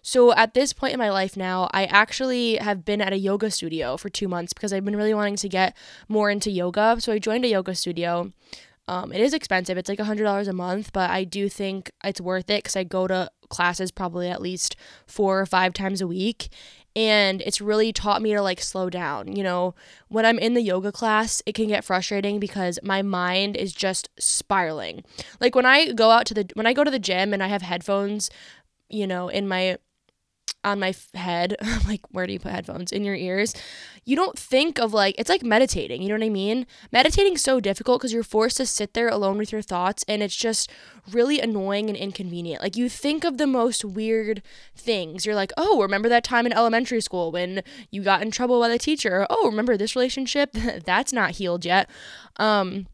So 0.03 0.33
at 0.35 0.55
this 0.55 0.73
point 0.73 0.93
in 0.93 0.99
my 0.99 1.11
life 1.11 1.37
now, 1.37 1.69
I 1.73 1.85
actually 1.87 2.57
have 2.57 2.85
been 2.85 3.01
at 3.01 3.13
a 3.13 3.19
yoga 3.19 3.51
studio 3.51 3.97
for 3.97 4.09
2 4.09 4.29
months 4.29 4.53
because 4.53 4.73
I've 4.73 4.85
been 4.85 4.97
really 4.97 5.15
wanting 5.15 5.37
to 5.37 5.49
get 5.49 5.77
more 6.09 6.31
into 6.31 6.51
yoga. 6.51 6.97
So 7.01 7.13
I 7.13 7.19
joined 7.19 7.45
a 7.45 7.49
yoga 7.49 7.75
studio. 7.75 8.33
Um, 8.87 9.13
it 9.13 9.21
is 9.21 9.35
expensive. 9.35 9.77
It's 9.77 9.89
like 9.89 9.99
$100 9.99 10.49
a 10.49 10.53
month, 10.55 10.93
but 10.95 11.11
I 11.11 11.25
do 11.25 11.51
think 11.51 11.91
it's 12.03 12.23
worth 12.23 12.49
it 12.49 12.63
because 12.63 12.75
I 12.77 12.85
go 12.85 13.07
to 13.07 13.31
classes 13.51 13.91
probably 13.91 14.29
at 14.29 14.41
least 14.41 14.77
four 15.07 15.41
or 15.41 15.47
five 15.47 15.73
times 15.73 16.01
a 16.01 16.07
week 16.07 16.49
and 16.99 17.43
it's 17.43 17.61
really 17.61 17.93
taught 17.93 18.21
me 18.21 18.33
to 18.35 18.43
like 18.43 18.61
slow 18.61 18.91
down. 18.91 19.37
You 19.37 19.45
know, 19.45 19.77
when 20.09 20.27
I'm 20.27 20.37
in 20.37 20.55
the 20.55 20.61
yoga 20.61 20.91
class, 20.91 21.41
it 21.47 21.55
can 21.55 21.69
get 21.69 21.85
frustrating 21.85 22.41
because 22.41 22.81
my 22.83 23.03
mind 23.03 23.57
is 23.57 23.73
just 23.73 24.09
spiraling. 24.19 25.05
Like 25.41 25.55
when 25.55 25.65
I 25.65 25.93
go 25.93 26.11
out 26.11 26.27
to 26.27 26.35
the 26.35 26.51
when 26.55 26.67
I 26.67 26.73
go 26.73 26.83
to 26.83 26.91
the 26.91 26.99
gym 26.99 27.33
and 27.33 27.41
I 27.41 27.47
have 27.47 27.63
headphones, 27.63 28.31
you 28.89 29.07
know, 29.07 29.29
in 29.29 29.47
my 29.47 29.79
on 30.69 30.79
my 30.81 30.95
head 31.15 31.57
like 31.89 32.03
where 32.11 32.27
do 32.27 32.33
you 32.33 32.39
put 32.39 32.53
headphones? 32.53 32.93
In 32.93 33.05
your 33.05 33.15
ears. 33.15 33.55
You 34.05 34.17
don't 34.17 34.39
think 34.39 34.79
of 34.79 34.93
like 34.93 35.15
it's 35.19 35.29
like 35.29 35.43
meditating 35.43 36.03
you 36.03 36.09
know 36.09 36.15
what 36.15 36.25
i 36.25 36.29
mean? 36.29 36.67
Meditating's 36.93 37.43
so 37.43 37.61
difficult 37.61 38.01
because 38.01 38.13
you're 38.13 38.23
forced 38.23 38.57
to 38.59 38.67
sit 38.67 38.95
there 38.95 39.09
alone 39.09 39.39
with 39.39 39.53
your 39.53 39.63
thoughts 39.63 40.05
and 40.09 40.23
it's 40.23 40.37
just 40.37 40.71
really 41.11 41.41
annoying 41.41 41.89
and 41.89 41.97
inconvenient. 41.97 42.63
Like 42.63 42.77
you 42.77 42.89
think 42.89 43.25
of 43.25 43.39
the 43.39 43.47
most 43.47 43.85
weird 43.85 44.43
things. 44.77 45.27
You're 45.27 45.35
like 45.35 45.53
oh 45.57 45.81
remember 45.81 46.09
that 46.09 46.25
time 46.25 46.47
in 46.47 46.53
elementary 46.53 47.01
school 47.01 47.33
when 47.33 47.63
you 47.91 48.03
got 48.03 48.23
in 48.23 48.31
trouble 48.31 48.61
by 48.61 48.69
the 48.69 48.79
teacher? 48.79 49.27
Oh 49.31 49.47
remember 49.47 49.77
this 49.77 49.97
relationship? 49.97 50.53
That's 50.85 51.13
not 51.13 51.33
healed 51.33 51.65
yet. 51.65 51.89
Um 52.37 52.87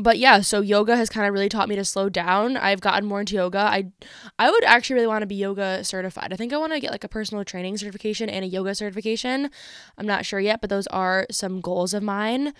but 0.00 0.18
yeah, 0.18 0.40
so 0.40 0.60
yoga 0.60 0.96
has 0.96 1.08
kind 1.08 1.26
of 1.26 1.32
really 1.32 1.48
taught 1.48 1.68
me 1.68 1.76
to 1.76 1.84
slow 1.84 2.08
down. 2.08 2.56
I've 2.56 2.80
gotten 2.80 3.08
more 3.08 3.20
into 3.20 3.34
yoga. 3.34 3.58
I 3.58 3.90
I 4.38 4.50
would 4.50 4.64
actually 4.64 4.94
really 4.94 5.06
want 5.06 5.22
to 5.22 5.26
be 5.26 5.34
yoga 5.34 5.84
certified. 5.84 6.32
I 6.32 6.36
think 6.36 6.52
I 6.52 6.56
want 6.56 6.72
to 6.72 6.80
get 6.80 6.90
like 6.90 7.04
a 7.04 7.08
personal 7.08 7.44
training 7.44 7.76
certification 7.76 8.28
and 8.28 8.44
a 8.44 8.48
yoga 8.48 8.74
certification. 8.74 9.50
I'm 9.96 10.06
not 10.06 10.24
sure 10.24 10.40
yet, 10.40 10.60
but 10.60 10.70
those 10.70 10.86
are 10.88 11.26
some 11.30 11.60
goals 11.60 11.94
of 11.94 12.02
mine. 12.02 12.54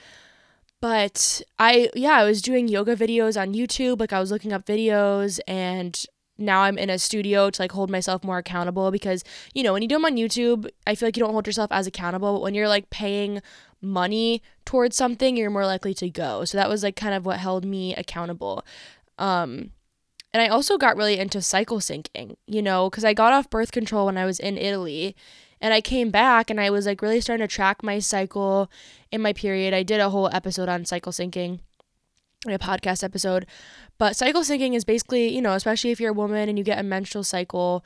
But 0.81 1.43
I 1.59 1.91
yeah, 1.95 2.13
I 2.13 2.25
was 2.25 2.41
doing 2.43 2.69
yoga 2.69 2.95
videos 2.97 3.41
on 3.41 3.55
YouTube, 3.55 4.01
like 4.01 4.13
I 4.13 4.21
was 4.21 4.31
looking 4.31 4.53
up 4.53 4.65
videos 4.65 5.41
and 5.49 6.05
now 6.39 6.61
I'm 6.63 6.79
in 6.79 6.89
a 6.89 6.99
studio 6.99 7.51
to 7.51 7.63
like 7.63 7.73
hold 7.73 7.91
myself 7.91 8.23
more 8.23 8.39
accountable 8.39 8.93
because 8.93 9.25
you 9.55 9.65
know 9.65 9.73
when 9.73 9.83
you 9.83 9.89
do 9.89 9.97
them 9.97 10.05
on 10.05 10.17
YouTube, 10.17 10.69
I 10.87 10.95
feel 10.95 11.09
like 11.09 11.17
you 11.17 11.23
don't 11.23 11.33
hold 11.33 11.47
yourself 11.47 11.73
as 11.73 11.87
accountable. 11.87 12.35
But 12.35 12.43
when 12.43 12.55
you're 12.55 12.69
like 12.69 12.91
paying 12.91 13.43
money 13.81 14.43
towards 14.65 14.97
something, 14.97 15.37
you're 15.37 15.51
more 15.51 15.67
likely 15.67 15.95
to 15.95 16.11
go. 16.11 16.45
So 16.45 16.59
that 16.59 16.69
was 16.69 16.83
like 16.83 16.97
kind 16.97 17.15
of 17.15 17.25
what 17.25 17.39
held 17.39 17.65
me 17.65 17.95
accountable. 17.95 18.65
Um, 19.19 19.71
and 20.33 20.43
I 20.43 20.49
also 20.49 20.77
got 20.77 20.97
really 20.97 21.19
into 21.19 21.41
cycle 21.41 21.79
syncing, 21.79 22.37
you 22.47 22.63
know, 22.63 22.91
because 22.91 23.05
I 23.05 23.15
got 23.15 23.33
off 23.33 23.51
birth 23.51 23.73
control 23.73 24.07
when 24.07 24.19
I 24.19 24.27
was 24.27 24.39
in 24.39 24.59
Italy. 24.59 25.17
And 25.61 25.75
I 25.75 25.81
came 25.81 26.11
back 26.11 26.51
and 26.51 26.61
I 26.61 26.71
was 26.71 26.87
like 26.87 27.03
really 27.03 27.21
starting 27.21 27.47
to 27.47 27.53
track 27.53 27.83
my 27.83 27.99
cycle 27.99 28.71
in 29.11 29.21
my 29.21 29.33
period. 29.33 29.75
I 29.75 29.83
did 29.83 30.01
a 30.01 30.11
whole 30.11 30.29
episode 30.33 30.69
on 30.69 30.85
cycle 30.85 31.11
syncing, 31.11 31.59
a 32.47 32.59
podcast 32.59 33.03
episode. 33.03 33.47
But 33.99 34.15
cycle 34.15 34.43
syncing 34.43 34.75
is 34.75 34.85
basically, 34.85 35.35
you 35.35 35.43
know, 35.43 35.55
especially 35.55 35.91
if 35.91 35.99
you're 35.99 36.11
a 36.11 36.15
woman 36.15 36.49
and 36.49 36.57
you 36.57 36.63
get 36.63 36.79
a 36.79 36.85
menstrual 36.85 37.25
cycle, 37.25 37.85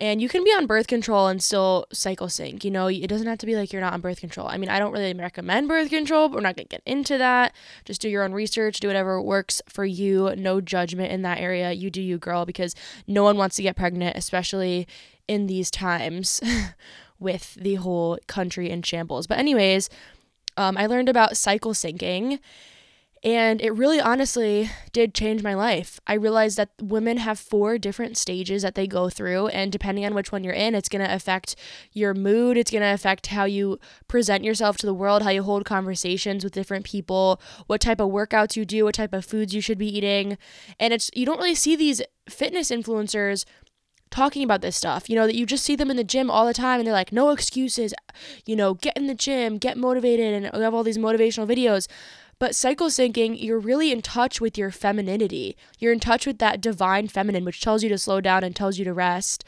and 0.00 0.22
you 0.22 0.30
can 0.30 0.42
be 0.42 0.50
on 0.50 0.66
birth 0.66 0.86
control 0.86 1.26
and 1.26 1.42
still 1.42 1.84
cycle 1.92 2.30
sync. 2.30 2.64
You 2.64 2.70
know, 2.70 2.86
it 2.86 3.06
doesn't 3.06 3.26
have 3.26 3.36
to 3.38 3.46
be 3.46 3.54
like 3.54 3.70
you're 3.70 3.82
not 3.82 3.92
on 3.92 4.00
birth 4.00 4.18
control. 4.18 4.48
I 4.48 4.56
mean, 4.56 4.70
I 4.70 4.78
don't 4.78 4.92
really 4.92 5.12
recommend 5.12 5.68
birth 5.68 5.90
control, 5.90 6.28
but 6.28 6.36
we're 6.36 6.40
not 6.40 6.56
going 6.56 6.66
to 6.66 6.70
get 6.70 6.82
into 6.86 7.18
that. 7.18 7.54
Just 7.84 8.00
do 8.00 8.08
your 8.08 8.24
own 8.24 8.32
research, 8.32 8.80
do 8.80 8.88
whatever 8.88 9.20
works 9.20 9.60
for 9.68 9.84
you. 9.84 10.34
No 10.36 10.62
judgment 10.62 11.12
in 11.12 11.20
that 11.22 11.38
area. 11.38 11.72
You 11.72 11.90
do 11.90 12.00
you, 12.00 12.16
girl, 12.16 12.46
because 12.46 12.74
no 13.06 13.22
one 13.22 13.36
wants 13.36 13.56
to 13.56 13.62
get 13.62 13.76
pregnant, 13.76 14.16
especially 14.16 14.88
in 15.28 15.46
these 15.46 15.70
times 15.70 16.40
with 17.20 17.54
the 17.60 17.74
whole 17.74 18.18
country 18.26 18.70
in 18.70 18.80
shambles. 18.80 19.26
But, 19.26 19.38
anyways, 19.38 19.90
um, 20.56 20.78
I 20.78 20.86
learned 20.86 21.10
about 21.10 21.36
cycle 21.36 21.74
syncing 21.74 22.38
and 23.22 23.60
it 23.60 23.70
really 23.72 24.00
honestly 24.00 24.70
did 24.92 25.14
change 25.14 25.42
my 25.42 25.52
life. 25.52 26.00
I 26.06 26.14
realized 26.14 26.56
that 26.56 26.70
women 26.80 27.18
have 27.18 27.38
four 27.38 27.76
different 27.76 28.16
stages 28.16 28.62
that 28.62 28.74
they 28.74 28.86
go 28.86 29.10
through, 29.10 29.48
and 29.48 29.70
depending 29.70 30.06
on 30.06 30.14
which 30.14 30.32
one 30.32 30.42
you're 30.42 30.54
in, 30.54 30.74
it's 30.74 30.88
going 30.88 31.04
to 31.04 31.14
affect 31.14 31.54
your 31.92 32.14
mood. 32.14 32.56
It's 32.56 32.70
going 32.70 32.82
to 32.82 32.94
affect 32.94 33.26
how 33.26 33.44
you 33.44 33.78
present 34.08 34.42
yourself 34.42 34.78
to 34.78 34.86
the 34.86 34.94
world, 34.94 35.22
how 35.22 35.30
you 35.30 35.42
hold 35.42 35.66
conversations 35.66 36.44
with 36.44 36.54
different 36.54 36.86
people, 36.86 37.40
what 37.66 37.82
type 37.82 38.00
of 38.00 38.10
workouts 38.10 38.56
you 38.56 38.64
do, 38.64 38.84
what 38.84 38.94
type 38.94 39.12
of 39.12 39.24
foods 39.24 39.54
you 39.54 39.60
should 39.60 39.78
be 39.78 39.94
eating. 39.94 40.38
And 40.78 40.94
it's 40.94 41.10
you 41.14 41.26
don't 41.26 41.38
really 41.38 41.54
see 41.54 41.76
these 41.76 42.00
fitness 42.28 42.70
influencers 42.70 43.44
talking 44.10 44.42
about 44.42 44.60
this 44.60 44.76
stuff. 44.76 45.08
You 45.08 45.16
know, 45.16 45.26
that 45.26 45.36
you 45.36 45.46
just 45.46 45.64
see 45.64 45.76
them 45.76 45.90
in 45.90 45.96
the 45.96 46.04
gym 46.04 46.30
all 46.30 46.46
the 46.46 46.54
time 46.54 46.80
and 46.80 46.86
they're 46.86 46.94
like, 46.94 47.12
no 47.12 47.30
excuses, 47.30 47.94
you 48.46 48.56
know, 48.56 48.74
get 48.74 48.96
in 48.96 49.06
the 49.06 49.14
gym, 49.14 49.58
get 49.58 49.76
motivated, 49.76 50.42
and 50.42 50.50
we 50.56 50.62
have 50.62 50.74
all 50.74 50.82
these 50.82 50.98
motivational 50.98 51.46
videos. 51.46 51.86
But 52.40 52.56
cycle 52.56 52.88
syncing, 52.88 53.36
you're 53.38 53.60
really 53.60 53.92
in 53.92 54.00
touch 54.00 54.40
with 54.40 54.56
your 54.56 54.70
femininity. 54.70 55.58
You're 55.78 55.92
in 55.92 56.00
touch 56.00 56.26
with 56.26 56.38
that 56.38 56.62
divine 56.62 57.06
feminine, 57.06 57.44
which 57.44 57.60
tells 57.60 57.82
you 57.82 57.90
to 57.90 57.98
slow 57.98 58.22
down 58.22 58.42
and 58.42 58.56
tells 58.56 58.78
you 58.78 58.84
to 58.86 58.94
rest. 58.94 59.44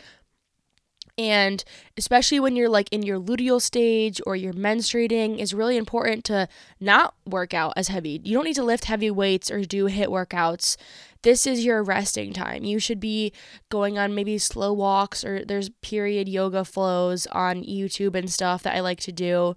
And 1.17 1.65
especially 1.97 2.39
when 2.39 2.55
you're 2.55 2.69
like 2.69 2.91
in 2.93 3.03
your 3.03 3.19
luteal 3.19 3.63
stage 3.63 4.21
or 4.27 4.37
you're 4.37 4.53
menstruating, 4.53 5.39
is 5.39 5.55
really 5.55 5.79
important 5.79 6.25
to 6.27 6.49
not 6.81 7.15
work 7.27 7.55
out 7.55 7.73
as 7.77 7.89
heavy. 7.89 8.21
You 8.25 8.35
don't 8.35 8.45
need 8.45 8.57
to 8.57 8.63
lift 8.63 8.85
heavy 8.85 9.11
weights 9.11 9.51
or 9.51 9.63
do 9.63 9.87
HIIT 9.87 10.09
workouts. 10.09 10.77
This 11.23 11.47
is 11.47 11.65
your 11.65 11.83
resting 11.83 12.35
time. 12.35 12.65
You 12.65 12.79
should 12.79 13.01
be 13.01 13.33
going 13.71 13.99
on 13.99 14.15
maybe 14.15 14.37
slow 14.37 14.73
walks 14.73 15.25
or 15.25 15.47
there's 15.47 15.71
period 15.81 16.29
yoga 16.29 16.63
flows 16.63 17.27
on 17.29 17.63
YouTube 17.63 18.15
and 18.15 18.31
stuff 18.31 18.63
that 18.65 18.77
I 18.77 18.81
like 18.81 19.01
to 19.01 19.13
do 19.13 19.55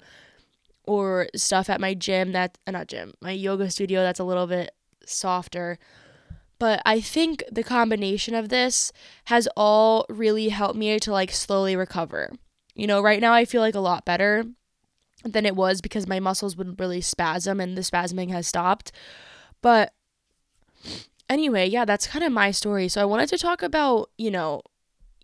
or 0.87 1.27
stuff 1.35 1.69
at 1.69 1.81
my 1.81 1.93
gym 1.93 2.31
that 2.31 2.57
uh, 2.67 2.71
not 2.71 2.87
gym, 2.87 3.13
my 3.21 3.31
yoga 3.31 3.69
studio 3.69 4.01
that's 4.01 4.19
a 4.19 4.23
little 4.23 4.47
bit 4.47 4.71
softer. 5.05 5.77
But 6.57 6.81
I 6.85 7.01
think 7.01 7.43
the 7.51 7.63
combination 7.63 8.33
of 8.33 8.49
this 8.49 8.93
has 9.25 9.47
all 9.57 10.05
really 10.09 10.49
helped 10.49 10.77
me 10.77 10.97
to 10.99 11.11
like 11.11 11.31
slowly 11.31 11.75
recover. 11.75 12.31
You 12.75 12.87
know, 12.87 13.01
right 13.01 13.19
now 13.19 13.33
I 13.33 13.45
feel 13.45 13.61
like 13.61 13.75
a 13.75 13.79
lot 13.79 14.05
better 14.05 14.45
than 15.23 15.45
it 15.45 15.55
was 15.55 15.81
because 15.81 16.07
my 16.07 16.19
muscles 16.19 16.55
would 16.55 16.79
really 16.79 17.01
spasm 17.01 17.59
and 17.59 17.77
the 17.77 17.81
spasming 17.81 18.29
has 18.29 18.47
stopped. 18.47 18.91
But 19.61 19.93
anyway, 21.29 21.67
yeah, 21.67 21.85
that's 21.85 22.07
kind 22.07 22.23
of 22.23 22.31
my 22.31 22.51
story. 22.51 22.87
So 22.87 23.01
I 23.01 23.05
wanted 23.05 23.29
to 23.29 23.37
talk 23.37 23.61
about, 23.61 24.11
you 24.17 24.31
know, 24.31 24.61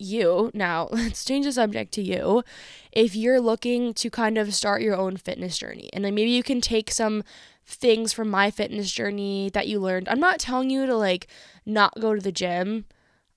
you. 0.01 0.51
Now 0.53 0.89
let's 0.91 1.25
change 1.25 1.45
the 1.45 1.51
subject 1.51 1.91
to 1.93 2.01
you. 2.01 2.43
If 2.91 3.15
you're 3.15 3.39
looking 3.39 3.93
to 3.95 4.09
kind 4.09 4.37
of 4.37 4.53
start 4.53 4.81
your 4.81 4.95
own 4.95 5.17
fitness 5.17 5.57
journey 5.57 5.89
and 5.93 6.03
then 6.03 6.15
maybe 6.15 6.31
you 6.31 6.43
can 6.43 6.61
take 6.61 6.91
some 6.91 7.23
things 7.65 8.11
from 8.11 8.29
my 8.29 8.51
fitness 8.51 8.91
journey 8.91 9.49
that 9.53 9.67
you 9.67 9.79
learned. 9.79 10.09
I'm 10.09 10.19
not 10.19 10.39
telling 10.39 10.69
you 10.69 10.85
to 10.85 10.95
like 10.95 11.27
not 11.65 11.99
go 11.99 12.13
to 12.15 12.21
the 12.21 12.31
gym. 12.31 12.85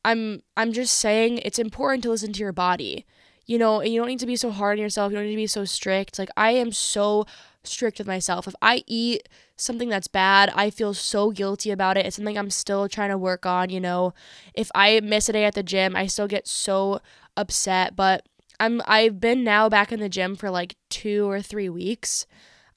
I'm 0.04 0.42
i'm 0.56 0.72
just 0.72 0.96
saying 0.96 1.38
it's 1.38 1.58
important 1.58 2.02
to 2.02 2.10
listen 2.10 2.32
to 2.32 2.40
your 2.40 2.52
body. 2.52 3.06
You 3.46 3.58
know 3.58 3.82
you 3.82 4.00
don't 4.00 4.08
need 4.08 4.20
to 4.20 4.26
be 4.26 4.36
so 4.36 4.50
hard 4.50 4.78
on 4.78 4.82
yourself. 4.82 5.12
You 5.12 5.18
don't 5.18 5.26
need 5.26 5.32
to 5.32 5.36
be 5.36 5.46
so 5.46 5.64
strict. 5.64 6.18
Like 6.18 6.30
i 6.36 6.50
am 6.50 6.72
so 6.72 7.26
strict 7.62 7.98
with 7.98 8.06
myself. 8.06 8.46
If 8.48 8.54
i 8.60 8.82
eat 8.86 9.28
something 9.56 9.88
that's 9.88 10.08
bad, 10.08 10.52
I 10.54 10.70
feel 10.70 10.94
so 10.94 11.30
guilty 11.30 11.70
about 11.70 11.96
it. 11.96 12.06
It's 12.06 12.16
something 12.16 12.36
I'm 12.36 12.50
still 12.50 12.88
trying 12.88 13.10
to 13.10 13.18
work 13.18 13.46
on, 13.46 13.70
you 13.70 13.80
know. 13.80 14.12
If 14.54 14.70
I 14.74 15.00
miss 15.00 15.28
a 15.28 15.32
day 15.32 15.44
at 15.44 15.54
the 15.54 15.62
gym, 15.62 15.94
I 15.96 16.06
still 16.06 16.28
get 16.28 16.48
so 16.48 17.00
upset, 17.36 17.96
but 17.96 18.26
I'm 18.60 18.82
I've 18.86 19.20
been 19.20 19.44
now 19.44 19.68
back 19.68 19.92
in 19.92 20.00
the 20.00 20.08
gym 20.08 20.36
for 20.36 20.50
like 20.50 20.76
2 20.90 21.28
or 21.28 21.42
3 21.42 21.68
weeks. 21.68 22.26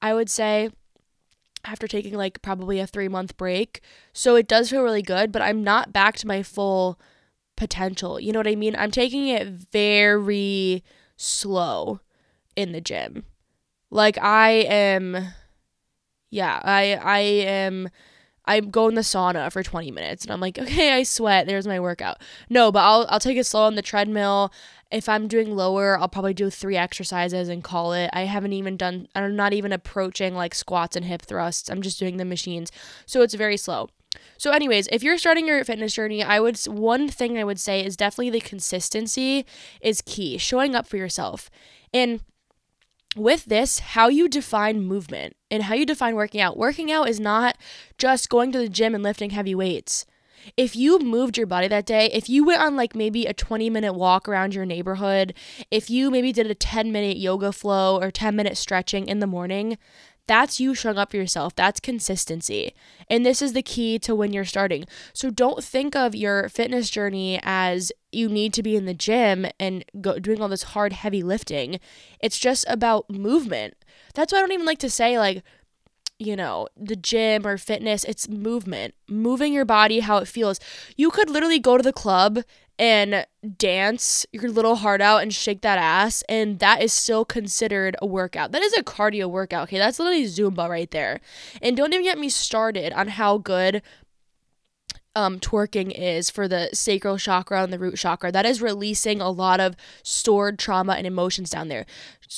I 0.02 0.14
would 0.14 0.30
say 0.30 0.70
after 1.66 1.88
taking 1.88 2.14
like 2.14 2.42
probably 2.42 2.80
a 2.80 2.88
3 2.88 3.08
month 3.08 3.38
break. 3.38 3.82
So 4.14 4.36
it 4.36 4.48
does 4.48 4.70
feel 4.70 4.84
really 4.84 5.02
good, 5.02 5.32
but 5.32 5.42
I'm 5.42 5.64
not 5.64 5.94
back 5.94 6.16
to 6.18 6.28
my 6.28 6.44
full 6.44 7.00
potential. 7.56 8.20
You 8.20 8.32
know 8.32 8.40
what 8.40 8.48
I 8.48 8.56
mean? 8.56 8.76
I'm 8.76 8.92
taking 8.92 9.28
it 9.28 9.48
very 9.48 10.84
slow 11.16 12.00
in 12.56 12.72
the 12.72 12.82
gym. 12.82 13.26
Like 13.90 14.18
I 14.18 14.50
am 14.50 15.34
yeah, 16.30 16.60
I 16.64 16.96
I 16.96 17.20
am 17.20 17.90
I 18.46 18.62
go 18.62 18.88
in 18.88 18.96
the 18.96 19.02
sauna 19.02 19.52
for 19.52 19.62
20 19.62 19.92
minutes 19.92 20.24
and 20.24 20.32
I'm 20.32 20.40
like, 20.40 20.58
okay, 20.58 20.94
I 20.94 21.04
sweat. 21.04 21.48
There's 21.48 21.68
my 21.68 21.80
workout. 21.80 22.18
No, 22.50 22.72
but 22.72 22.80
I'll 22.80 23.06
I'll 23.10 23.20
take 23.20 23.38
it 23.38 23.46
slow 23.46 23.64
on 23.64 23.76
the 23.76 23.82
treadmill. 23.82 24.52
If 24.90 25.10
I'm 25.10 25.28
doing 25.28 25.54
lower, 25.54 26.00
I'll 26.00 26.08
probably 26.08 26.34
do 26.34 26.50
three 26.50 26.78
exercises 26.78 27.50
and 27.50 27.64
call 27.64 27.92
it. 27.92 28.10
I 28.14 28.22
haven't 28.22 28.54
even 28.54 28.78
done 28.78 29.08
I'm 29.16 29.36
not 29.36 29.54
even 29.54 29.74
approaching 29.74 30.34
like 30.34 30.56
squats 30.56 30.96
and 30.96 31.06
hip 31.06 31.24
thrusts. 31.24 31.70
I'm 31.70 31.82
just 31.82 32.00
doing 32.00 32.18
the 32.18 32.26
machines. 32.26 32.72
So 33.06 33.22
it's 33.22 33.34
very 33.34 33.58
slow. 33.58 33.90
So 34.38 34.52
anyways, 34.52 34.88
if 34.92 35.04
you're 35.04 35.18
starting 35.18 35.48
your 35.48 35.64
fitness 35.64 35.94
journey, 35.94 36.24
I 36.24 36.40
would 36.40 36.58
one 36.66 37.10
thing 37.10 37.38
I 37.38 37.44
would 37.44 37.60
say 37.60 37.86
is 37.86 37.98
definitely 37.98 38.32
the 38.32 38.42
consistency 38.42 39.46
is 39.82 40.02
key. 40.02 40.38
Showing 40.38 40.76
up 40.76 40.88
for 40.88 40.98
yourself. 40.98 41.50
And 41.94 42.22
with 43.16 43.46
this, 43.46 43.80
how 43.80 44.08
you 44.10 44.28
define 44.28 44.82
movement 44.82 45.36
and 45.50 45.64
how 45.64 45.76
you 45.76 45.86
define 45.86 46.16
working 46.16 46.42
out. 46.42 46.58
Working 46.58 46.92
out 46.92 47.10
is 47.10 47.20
not 47.20 47.58
just 47.98 48.30
going 48.30 48.52
to 48.52 48.60
the 48.60 48.70
gym 48.70 48.94
and 48.94 49.04
lifting 49.04 49.32
heavy 49.32 49.56
weights. 49.56 50.06
If 50.56 50.76
you 50.76 51.00
moved 51.00 51.38
your 51.38 51.48
body 51.48 51.68
that 51.68 51.86
day, 51.86 52.10
if 52.14 52.30
you 52.30 52.46
went 52.46 52.62
on 52.62 52.76
like 52.76 52.96
maybe 52.96 53.26
a 53.26 53.34
20 53.34 53.70
minute 53.70 53.94
walk 53.94 54.30
around 54.30 54.54
your 54.54 54.66
neighborhood, 54.66 55.34
if 55.72 55.90
you 55.90 56.10
maybe 56.10 56.32
did 56.32 56.50
a 56.50 56.56
10 56.56 56.92
minute 56.92 57.18
yoga 57.18 57.52
flow 57.52 58.00
or 58.00 58.12
10 58.12 58.36
minute 58.36 58.58
stretching 58.58 59.08
in 59.08 59.20
the 59.20 59.28
morning, 59.28 59.78
That's 60.28 60.60
you 60.60 60.76
showing 60.76 60.98
up 60.98 61.12
for 61.12 61.18
yourself. 61.18 61.56
That's 61.56 61.80
consistency. 61.80 62.74
And 63.10 63.26
this 63.26 63.42
is 63.42 63.54
the 63.54 63.62
key 63.62 63.98
to 64.00 64.14
when 64.14 64.34
you're 64.34 64.46
starting. 64.46 64.86
So 65.14 65.30
don't 65.30 65.64
think 65.64 65.96
of 65.96 66.16
your 66.16 66.50
fitness 66.50 66.90
journey 66.90 67.40
as 67.44 67.92
you 68.12 68.28
need 68.30 68.54
to 68.54 68.64
be 68.64 68.76
in 68.76 68.86
the 68.86 68.94
gym 68.94 69.48
and 69.60 69.86
go 70.02 70.20
doing 70.20 70.42
all 70.42 70.50
this 70.50 70.64
hard 70.64 70.94
heavy 70.94 71.24
lifting. 71.24 71.80
It's 72.20 72.38
just 72.38 72.66
about 72.68 73.10
movement. 73.10 73.76
That's 74.14 74.34
why 74.34 74.40
I 74.40 74.42
don't 74.42 74.52
even 74.52 74.66
like 74.66 74.80
to 74.80 74.90
say 74.90 75.18
like 75.18 75.44
you 76.20 76.36
know, 76.36 76.68
the 76.76 76.96
gym 76.96 77.46
or 77.46 77.58
fitness, 77.58 78.04
it's 78.04 78.28
movement, 78.28 78.96
moving 79.08 79.54
your 79.54 79.66
body 79.66 80.00
how 80.00 80.18
it 80.18 80.28
feels. 80.28 80.60
You 80.96 81.12
could 81.12 81.30
literally 81.30 81.60
go 81.60 81.78
to 81.78 81.84
the 81.84 81.94
club 81.94 82.40
and 82.80 83.26
dance 83.58 84.26
your 84.32 84.50
little 84.50 84.76
heart 84.76 85.02
out 85.02 85.24
and 85.24 85.34
shake 85.34 85.62
that 85.62 85.80
ass, 85.80 86.24
and 86.30 86.60
that 86.60 86.82
is 86.82 86.94
still 86.94 87.26
considered 87.26 87.96
a 88.02 88.06
workout. 88.06 88.52
That 88.52 88.62
is 88.62 88.74
a 88.74 88.84
cardio 88.84 89.30
workout, 89.30 89.64
okay? 89.64 89.78
That's 89.78 90.00
literally 90.00 90.26
Zumba 90.26 90.70
right 90.70 90.92
there. 90.92 91.20
And 91.62 91.76
don't 91.76 91.94
even 91.94 92.06
get 92.06 92.20
me 92.20 92.30
started 92.30 92.94
on 92.94 93.08
how 93.08 93.38
good 93.40 93.82
um, 95.16 95.40
twerking 95.40 95.92
is 95.98 96.30
for 96.30 96.48
the 96.48 96.70
sacral 96.74 97.18
chakra 97.18 97.64
and 97.64 97.74
the 97.74 97.80
root 97.80 97.98
chakra. 97.98 98.32
That 98.32 98.46
is 98.46 98.62
releasing 98.62 99.20
a 99.20 99.32
lot 99.32 99.60
of 99.60 99.76
stored 100.04 100.60
trauma 100.60 100.94
and 100.94 101.08
emotions 101.08 101.50
down 101.50 101.70
there. 101.70 101.88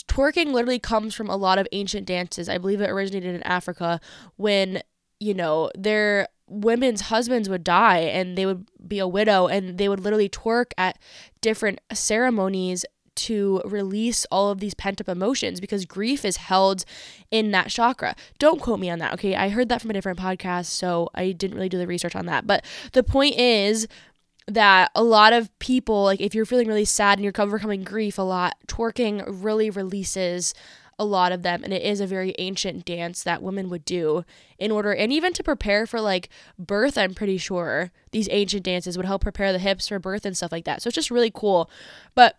Twerking 0.07 0.53
literally 0.53 0.79
comes 0.79 1.13
from 1.13 1.29
a 1.29 1.35
lot 1.35 1.57
of 1.57 1.67
ancient 1.73 2.07
dances. 2.07 2.47
I 2.47 2.57
believe 2.57 2.79
it 2.79 2.89
originated 2.89 3.35
in 3.35 3.43
Africa 3.43 3.99
when, 4.37 4.81
you 5.19 5.33
know, 5.33 5.69
their 5.75 6.29
women's 6.49 7.01
husbands 7.01 7.47
would 7.49 7.63
die 7.63 7.99
and 7.99 8.37
they 8.37 8.45
would 8.45 8.67
be 8.87 8.99
a 8.99 9.07
widow 9.07 9.47
and 9.47 9.77
they 9.77 9.87
would 9.87 9.99
literally 9.99 10.29
twerk 10.29 10.71
at 10.77 10.97
different 11.41 11.79
ceremonies 11.93 12.85
to 13.15 13.61
release 13.65 14.25
all 14.31 14.49
of 14.49 14.59
these 14.59 14.73
pent 14.73 15.01
up 15.01 15.09
emotions 15.09 15.59
because 15.59 15.85
grief 15.85 16.23
is 16.23 16.37
held 16.37 16.85
in 17.31 17.51
that 17.51 17.69
chakra. 17.69 18.15
Don't 18.37 18.61
quote 18.61 18.79
me 18.79 18.89
on 18.89 18.99
that, 18.99 19.13
okay? 19.13 19.35
I 19.35 19.49
heard 19.49 19.67
that 19.69 19.81
from 19.81 19.89
a 19.89 19.93
different 19.93 20.19
podcast, 20.19 20.67
so 20.67 21.09
I 21.13 21.33
didn't 21.33 21.55
really 21.55 21.69
do 21.69 21.77
the 21.77 21.87
research 21.87 22.15
on 22.15 22.25
that. 22.27 22.47
But 22.47 22.65
the 22.93 23.03
point 23.03 23.35
is 23.37 23.87
that 24.47 24.89
a 24.95 25.03
lot 25.03 25.33
of 25.33 25.57
people, 25.59 26.03
like 26.03 26.21
if 26.21 26.33
you're 26.33 26.45
feeling 26.45 26.67
really 26.67 26.85
sad 26.85 27.19
and 27.19 27.23
you're 27.23 27.33
overcoming 27.37 27.83
grief 27.83 28.17
a 28.17 28.23
lot, 28.23 28.55
twerking 28.67 29.23
really 29.27 29.69
releases 29.69 30.53
a 30.99 31.05
lot 31.05 31.31
of 31.31 31.41
them 31.41 31.63
and 31.63 31.73
it 31.73 31.81
is 31.81 32.01
a 32.01 32.05
very 32.05 32.35
ancient 32.37 32.85
dance 32.85 33.23
that 33.23 33.41
women 33.41 33.69
would 33.69 33.85
do 33.85 34.23
in 34.59 34.69
order 34.69 34.93
and 34.93 35.11
even 35.11 35.33
to 35.33 35.41
prepare 35.41 35.87
for 35.87 36.01
like 36.01 36.29
birth 36.59 36.97
i'm 36.97 37.15
pretty 37.15 37.37
sure 37.37 37.91
these 38.11 38.27
ancient 38.29 38.63
dances 38.63 38.97
would 38.97 39.05
help 39.05 39.21
prepare 39.21 39.53
the 39.53 39.59
hips 39.59 39.87
for 39.87 39.97
birth 39.97 40.25
and 40.25 40.35
stuff 40.35 40.51
like 40.51 40.65
that 40.65 40.81
so 40.81 40.89
it's 40.89 40.95
just 40.95 41.09
really 41.09 41.31
cool 41.33 41.69
but 42.13 42.37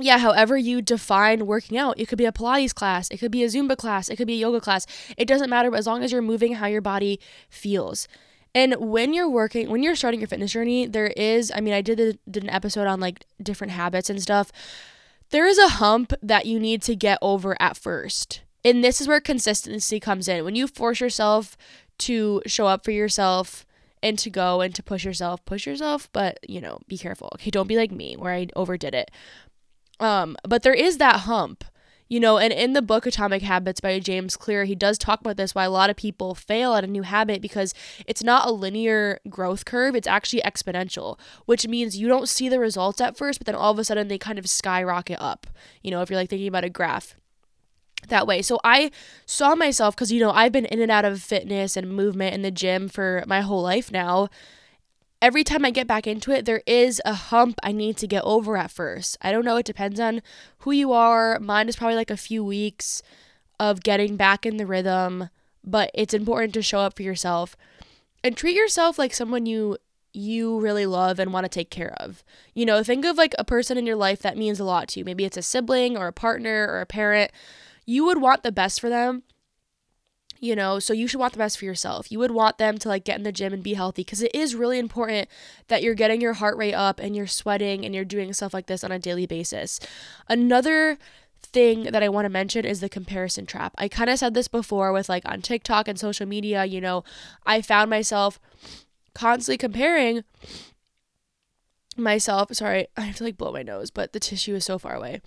yeah, 0.00 0.18
however 0.18 0.56
you 0.56 0.80
define 0.80 1.46
working 1.46 1.76
out, 1.76 2.00
it 2.00 2.08
could 2.08 2.16
be 2.16 2.24
a 2.24 2.32
Pilates 2.32 2.74
class, 2.74 3.10
it 3.10 3.18
could 3.18 3.30
be 3.30 3.44
a 3.44 3.46
Zumba 3.46 3.76
class, 3.76 4.08
it 4.08 4.16
could 4.16 4.26
be 4.26 4.34
a 4.34 4.38
yoga 4.38 4.60
class. 4.60 4.86
It 5.18 5.28
doesn't 5.28 5.50
matter, 5.50 5.74
as 5.74 5.86
long 5.86 6.02
as 6.02 6.12
you're 6.12 6.22
moving 6.22 6.54
how 6.54 6.66
your 6.66 6.80
body 6.80 7.20
feels. 7.50 8.08
And 8.54 8.74
when 8.78 9.14
you're 9.14 9.28
working, 9.28 9.70
when 9.70 9.82
you're 9.82 9.96
starting 9.96 10.20
your 10.20 10.28
fitness 10.28 10.52
journey, 10.52 10.86
there 10.86 11.08
is, 11.08 11.52
I 11.54 11.60
mean, 11.60 11.74
I 11.74 11.80
did, 11.80 12.00
a, 12.00 12.12
did 12.30 12.42
an 12.42 12.50
episode 12.50 12.86
on 12.86 13.00
like 13.00 13.26
different 13.42 13.72
habits 13.72 14.10
and 14.10 14.20
stuff. 14.20 14.52
There 15.32 15.46
is 15.46 15.58
a 15.58 15.68
hump 15.68 16.12
that 16.22 16.46
you 16.46 16.60
need 16.60 16.82
to 16.82 16.94
get 16.94 17.18
over 17.20 17.56
at 17.60 17.76
first. 17.76 18.42
And 18.64 18.84
this 18.84 19.00
is 19.00 19.08
where 19.08 19.20
consistency 19.20 19.98
comes 19.98 20.28
in. 20.28 20.44
When 20.44 20.54
you 20.54 20.68
force 20.68 21.00
yourself 21.00 21.56
to 21.98 22.42
show 22.46 22.66
up 22.66 22.84
for 22.84 22.92
yourself, 22.92 23.66
and 24.02 24.18
to 24.18 24.30
go 24.30 24.60
and 24.60 24.74
to 24.74 24.82
push 24.82 25.04
yourself, 25.04 25.44
push 25.44 25.66
yourself, 25.66 26.08
but 26.12 26.38
you 26.48 26.60
know, 26.60 26.78
be 26.88 26.98
careful. 26.98 27.30
Okay, 27.34 27.50
don't 27.50 27.68
be 27.68 27.76
like 27.76 27.92
me 27.92 28.16
where 28.16 28.34
I 28.34 28.48
overdid 28.56 28.94
it. 28.94 29.10
Um, 30.00 30.36
but 30.42 30.64
there 30.64 30.74
is 30.74 30.98
that 30.98 31.20
hump, 31.20 31.64
you 32.12 32.20
know, 32.20 32.36
and 32.36 32.52
in 32.52 32.74
the 32.74 32.82
book 32.82 33.06
Atomic 33.06 33.40
Habits 33.40 33.80
by 33.80 33.98
James 33.98 34.36
Clear, 34.36 34.66
he 34.66 34.74
does 34.74 34.98
talk 34.98 35.22
about 35.22 35.38
this 35.38 35.54
why 35.54 35.64
a 35.64 35.70
lot 35.70 35.88
of 35.88 35.96
people 35.96 36.34
fail 36.34 36.74
at 36.74 36.84
a 36.84 36.86
new 36.86 37.00
habit 37.00 37.40
because 37.40 37.72
it's 38.06 38.22
not 38.22 38.46
a 38.46 38.52
linear 38.52 39.18
growth 39.30 39.64
curve, 39.64 39.96
it's 39.96 40.06
actually 40.06 40.42
exponential, 40.42 41.18
which 41.46 41.66
means 41.66 41.96
you 41.96 42.08
don't 42.08 42.28
see 42.28 42.50
the 42.50 42.60
results 42.60 43.00
at 43.00 43.16
first, 43.16 43.38
but 43.38 43.46
then 43.46 43.54
all 43.54 43.72
of 43.72 43.78
a 43.78 43.84
sudden 43.84 44.08
they 44.08 44.18
kind 44.18 44.38
of 44.38 44.46
skyrocket 44.46 45.16
up. 45.22 45.46
You 45.82 45.90
know, 45.90 46.02
if 46.02 46.10
you're 46.10 46.18
like 46.18 46.28
thinking 46.28 46.48
about 46.48 46.64
a 46.64 46.68
graph 46.68 47.16
that 48.08 48.26
way. 48.26 48.42
So 48.42 48.60
I 48.62 48.90
saw 49.24 49.54
myself 49.54 49.96
because, 49.96 50.12
you 50.12 50.20
know, 50.20 50.32
I've 50.32 50.52
been 50.52 50.66
in 50.66 50.82
and 50.82 50.90
out 50.90 51.06
of 51.06 51.22
fitness 51.22 51.78
and 51.78 51.96
movement 51.96 52.34
in 52.34 52.42
the 52.42 52.50
gym 52.50 52.90
for 52.90 53.24
my 53.26 53.40
whole 53.40 53.62
life 53.62 53.90
now 53.90 54.28
every 55.22 55.44
time 55.44 55.64
I 55.64 55.70
get 55.70 55.86
back 55.86 56.06
into 56.06 56.32
it, 56.32 56.44
there 56.44 56.62
is 56.66 57.00
a 57.04 57.14
hump 57.14 57.58
I 57.62 57.70
need 57.70 57.96
to 57.98 58.08
get 58.08 58.24
over 58.24 58.56
at 58.56 58.72
first. 58.72 59.16
I 59.22 59.30
don't 59.30 59.44
know, 59.44 59.56
it 59.56 59.64
depends 59.64 60.00
on 60.00 60.20
who 60.58 60.72
you 60.72 60.92
are. 60.92 61.38
Mine 61.38 61.68
is 61.68 61.76
probably 61.76 61.94
like 61.94 62.10
a 62.10 62.16
few 62.16 62.44
weeks 62.44 63.02
of 63.60 63.84
getting 63.84 64.16
back 64.16 64.44
in 64.44 64.56
the 64.56 64.66
rhythm, 64.66 65.30
but 65.64 65.92
it's 65.94 66.12
important 66.12 66.52
to 66.54 66.62
show 66.62 66.80
up 66.80 66.96
for 66.96 67.02
yourself 67.02 67.56
and 68.24 68.36
treat 68.36 68.56
yourself 68.56 68.98
like 68.98 69.14
someone 69.14 69.46
you 69.46 69.78
you 70.14 70.60
really 70.60 70.84
love 70.84 71.18
and 71.18 71.32
want 71.32 71.44
to 71.44 71.48
take 71.48 71.70
care 71.70 71.94
of. 71.96 72.22
You 72.52 72.66
know, 72.66 72.82
think 72.82 73.06
of 73.06 73.16
like 73.16 73.34
a 73.38 73.44
person 73.44 73.78
in 73.78 73.86
your 73.86 73.96
life 73.96 74.20
that 74.20 74.36
means 74.36 74.60
a 74.60 74.64
lot 74.64 74.88
to 74.88 74.98
you. 74.98 75.06
Maybe 75.06 75.24
it's 75.24 75.38
a 75.38 75.42
sibling 75.42 75.96
or 75.96 76.06
a 76.06 76.12
partner 76.12 76.66
or 76.68 76.82
a 76.82 76.86
parent. 76.86 77.30
You 77.86 78.04
would 78.04 78.20
want 78.20 78.42
the 78.42 78.52
best 78.52 78.78
for 78.78 78.90
them 78.90 79.22
you 80.42 80.54
know 80.54 80.78
so 80.78 80.92
you 80.92 81.06
should 81.06 81.20
want 81.20 81.32
the 81.32 81.38
best 81.38 81.58
for 81.58 81.64
yourself 81.64 82.12
you 82.12 82.18
would 82.18 82.32
want 82.32 82.58
them 82.58 82.76
to 82.76 82.88
like 82.88 83.04
get 83.04 83.16
in 83.16 83.22
the 83.22 83.32
gym 83.32 83.52
and 83.54 83.62
be 83.62 83.74
healthy 83.74 84.02
because 84.02 84.20
it 84.20 84.34
is 84.34 84.54
really 84.54 84.78
important 84.78 85.28
that 85.68 85.82
you're 85.82 85.94
getting 85.94 86.20
your 86.20 86.34
heart 86.34 86.56
rate 86.58 86.74
up 86.74 87.00
and 87.00 87.16
you're 87.16 87.26
sweating 87.26 87.84
and 87.84 87.94
you're 87.94 88.04
doing 88.04 88.32
stuff 88.32 88.52
like 88.52 88.66
this 88.66 88.84
on 88.84 88.92
a 88.92 88.98
daily 88.98 89.24
basis 89.24 89.80
another 90.28 90.98
thing 91.46 91.84
that 91.84 92.02
I 92.02 92.08
want 92.08 92.24
to 92.24 92.30
mention 92.30 92.64
is 92.64 92.80
the 92.80 92.88
comparison 92.88 93.46
trap. 93.46 93.74
I 93.76 93.88
kind 93.88 94.10
of 94.10 94.18
said 94.18 94.34
this 94.34 94.48
before 94.48 94.92
with 94.92 95.08
like 95.08 95.28
on 95.28 95.42
TikTok 95.42 95.88
and 95.88 95.98
social 95.98 96.26
media, 96.26 96.64
you 96.64 96.80
know, 96.80 97.04
I 97.44 97.62
found 97.62 97.90
myself 97.90 98.40
constantly 99.14 99.58
comparing 99.58 100.24
myself, 101.96 102.54
sorry, 102.54 102.86
I 102.96 103.02
have 103.02 103.16
to 103.16 103.24
like 103.24 103.36
blow 103.36 103.52
my 103.52 103.62
nose, 103.62 103.90
but 103.90 104.12
the 104.12 104.20
tissue 104.20 104.54
is 104.54 104.64
so 104.64 104.78
far 104.78 104.94
away. 104.94 105.20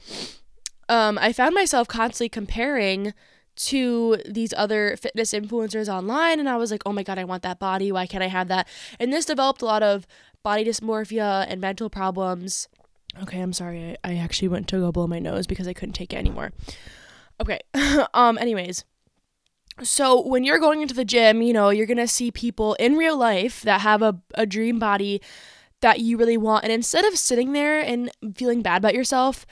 Um 0.89 1.17
I 1.19 1.33
found 1.33 1.55
myself 1.55 1.87
constantly 1.87 2.29
comparing 2.29 3.13
to 3.55 4.17
these 4.27 4.53
other 4.57 4.97
fitness 4.97 5.33
influencers 5.33 5.87
online 5.87 6.39
and 6.39 6.49
I 6.49 6.57
was 6.57 6.71
like, 6.71 6.83
"Oh 6.85 6.93
my 6.93 7.03
god, 7.03 7.17
I 7.17 7.23
want 7.23 7.43
that 7.43 7.59
body. 7.59 7.91
Why 7.91 8.05
can't 8.07 8.23
I 8.23 8.27
have 8.27 8.47
that?" 8.49 8.67
And 8.99 9.13
this 9.13 9.25
developed 9.25 9.61
a 9.61 9.65
lot 9.65 9.83
of 9.83 10.05
body 10.43 10.65
dysmorphia 10.65 11.45
and 11.47 11.61
mental 11.61 11.89
problems. 11.89 12.67
Okay, 13.21 13.39
I'm 13.39 13.53
sorry. 13.53 13.97
I, 14.03 14.11
I 14.11 14.15
actually 14.17 14.49
went 14.49 14.67
to 14.69 14.79
go 14.79 14.91
blow 14.91 15.07
my 15.07 15.19
nose 15.19 15.47
because 15.47 15.67
I 15.67 15.73
couldn't 15.73 15.93
take 15.93 16.13
it 16.13 16.17
anymore. 16.17 16.51
Okay. 17.41 17.59
um 18.13 18.37
anyways, 18.37 18.83
so 19.83 20.25
when 20.25 20.43
you're 20.43 20.59
going 20.59 20.81
into 20.81 20.93
the 20.93 21.05
gym, 21.05 21.41
you 21.41 21.53
know, 21.53 21.69
you're 21.69 21.85
going 21.85 21.97
to 21.97 22.07
see 22.07 22.31
people 22.31 22.75
in 22.75 22.95
real 22.95 23.17
life 23.17 23.61
that 23.63 23.81
have 23.81 24.01
a, 24.01 24.19
a 24.35 24.45
dream 24.45 24.79
body 24.79 25.21
that 25.81 25.99
you 25.99 26.17
really 26.17 26.37
want 26.37 26.63
and 26.63 26.71
instead 26.71 27.05
of 27.05 27.17
sitting 27.17 27.51
there 27.51 27.81
and 27.81 28.09
feeling 28.35 28.61
bad 28.61 28.77
about 28.77 28.93
yourself, 28.93 29.45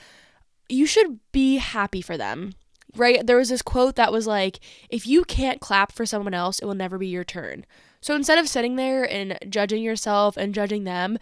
you 0.68 0.86
should 0.86 1.20
be 1.32 1.56
happy 1.56 2.00
for 2.00 2.16
them 2.16 2.52
right? 2.96 3.26
There 3.26 3.36
was 3.36 3.48
this 3.48 3.62
quote 3.62 3.96
that 3.96 4.12
was 4.12 4.26
like, 4.26 4.60
if 4.88 5.06
you 5.06 5.24
can't 5.24 5.60
clap 5.60 5.92
for 5.92 6.06
someone 6.06 6.34
else, 6.34 6.58
it 6.58 6.64
will 6.64 6.74
never 6.74 6.98
be 6.98 7.08
your 7.08 7.24
turn. 7.24 7.64
So 8.00 8.14
instead 8.14 8.38
of 8.38 8.48
sitting 8.48 8.76
there 8.76 9.10
and 9.10 9.38
judging 9.48 9.82
yourself 9.82 10.36
and 10.36 10.54
judging 10.54 10.84
them, 10.84 11.18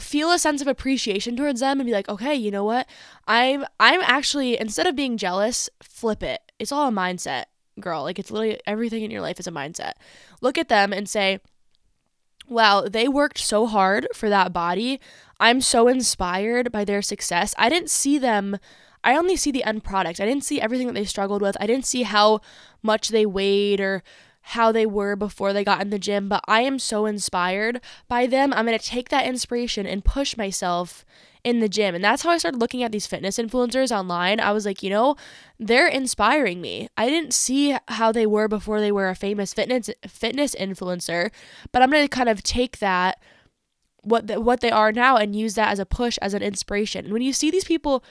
feel 0.00 0.30
a 0.30 0.38
sense 0.38 0.60
of 0.60 0.66
appreciation 0.66 1.36
towards 1.36 1.60
them 1.60 1.80
and 1.80 1.86
be 1.86 1.92
like, 1.92 2.08
okay, 2.08 2.34
you 2.34 2.50
know 2.50 2.64
what? 2.64 2.88
I'm 3.28 3.64
I'm 3.78 4.00
actually 4.02 4.58
instead 4.58 4.86
of 4.86 4.96
being 4.96 5.16
jealous, 5.16 5.68
flip 5.82 6.22
it. 6.22 6.40
It's 6.58 6.72
all 6.72 6.88
a 6.88 6.92
mindset, 6.92 7.44
girl. 7.78 8.02
Like 8.02 8.18
it's 8.18 8.30
literally 8.30 8.60
everything 8.66 9.04
in 9.04 9.10
your 9.10 9.20
life 9.20 9.38
is 9.38 9.46
a 9.46 9.52
mindset. 9.52 9.92
Look 10.40 10.58
at 10.58 10.68
them 10.68 10.92
and 10.92 11.08
say, 11.08 11.40
wow, 12.48 12.82
they 12.82 13.08
worked 13.08 13.38
so 13.38 13.66
hard 13.66 14.08
for 14.14 14.28
that 14.28 14.52
body. 14.52 15.00
I'm 15.40 15.60
so 15.60 15.88
inspired 15.88 16.72
by 16.72 16.84
their 16.84 17.02
success. 17.02 17.54
I 17.58 17.68
didn't 17.68 17.90
see 17.90 18.18
them 18.18 18.58
I 19.04 19.16
only 19.16 19.36
see 19.36 19.50
the 19.50 19.64
end 19.64 19.84
product. 19.84 20.20
I 20.20 20.26
didn't 20.26 20.44
see 20.44 20.60
everything 20.60 20.88
that 20.88 20.94
they 20.94 21.04
struggled 21.04 21.42
with. 21.42 21.56
I 21.60 21.66
didn't 21.66 21.86
see 21.86 22.02
how 22.02 22.40
much 22.82 23.08
they 23.08 23.26
weighed 23.26 23.80
or 23.80 24.02
how 24.48 24.72
they 24.72 24.84
were 24.84 25.16
before 25.16 25.52
they 25.52 25.64
got 25.64 25.80
in 25.80 25.90
the 25.90 25.98
gym, 25.98 26.28
but 26.28 26.44
I 26.46 26.60
am 26.62 26.78
so 26.78 27.06
inspired 27.06 27.80
by 28.08 28.26
them. 28.26 28.52
I'm 28.52 28.66
going 28.66 28.78
to 28.78 28.84
take 28.84 29.08
that 29.08 29.26
inspiration 29.26 29.86
and 29.86 30.04
push 30.04 30.36
myself 30.36 31.04
in 31.44 31.60
the 31.60 31.68
gym. 31.68 31.94
And 31.94 32.04
that's 32.04 32.22
how 32.22 32.30
I 32.30 32.38
started 32.38 32.60
looking 32.60 32.82
at 32.82 32.92
these 32.92 33.06
fitness 33.06 33.38
influencers 33.38 33.94
online. 33.94 34.40
I 34.40 34.52
was 34.52 34.66
like, 34.66 34.82
you 34.82 34.90
know, 34.90 35.16
they're 35.58 35.86
inspiring 35.86 36.60
me. 36.60 36.88
I 36.96 37.08
didn't 37.08 37.32
see 37.32 37.76
how 37.88 38.12
they 38.12 38.26
were 38.26 38.48
before 38.48 38.80
they 38.80 38.92
were 38.92 39.08
a 39.08 39.14
famous 39.14 39.54
fitness 39.54 39.90
fitness 40.06 40.54
influencer, 40.54 41.30
but 41.72 41.82
I'm 41.82 41.90
going 41.90 42.04
to 42.04 42.08
kind 42.08 42.28
of 42.28 42.42
take 42.42 42.78
that 42.78 43.22
what 44.02 44.26
the, 44.26 44.40
what 44.40 44.60
they 44.60 44.70
are 44.70 44.92
now 44.92 45.16
and 45.16 45.36
use 45.36 45.54
that 45.54 45.70
as 45.70 45.78
a 45.78 45.86
push 45.86 46.18
as 46.20 46.34
an 46.34 46.42
inspiration. 46.42 47.06
And 47.06 47.12
when 47.12 47.22
you 47.22 47.32
see 47.32 47.50
these 47.50 47.64
people 47.64 48.04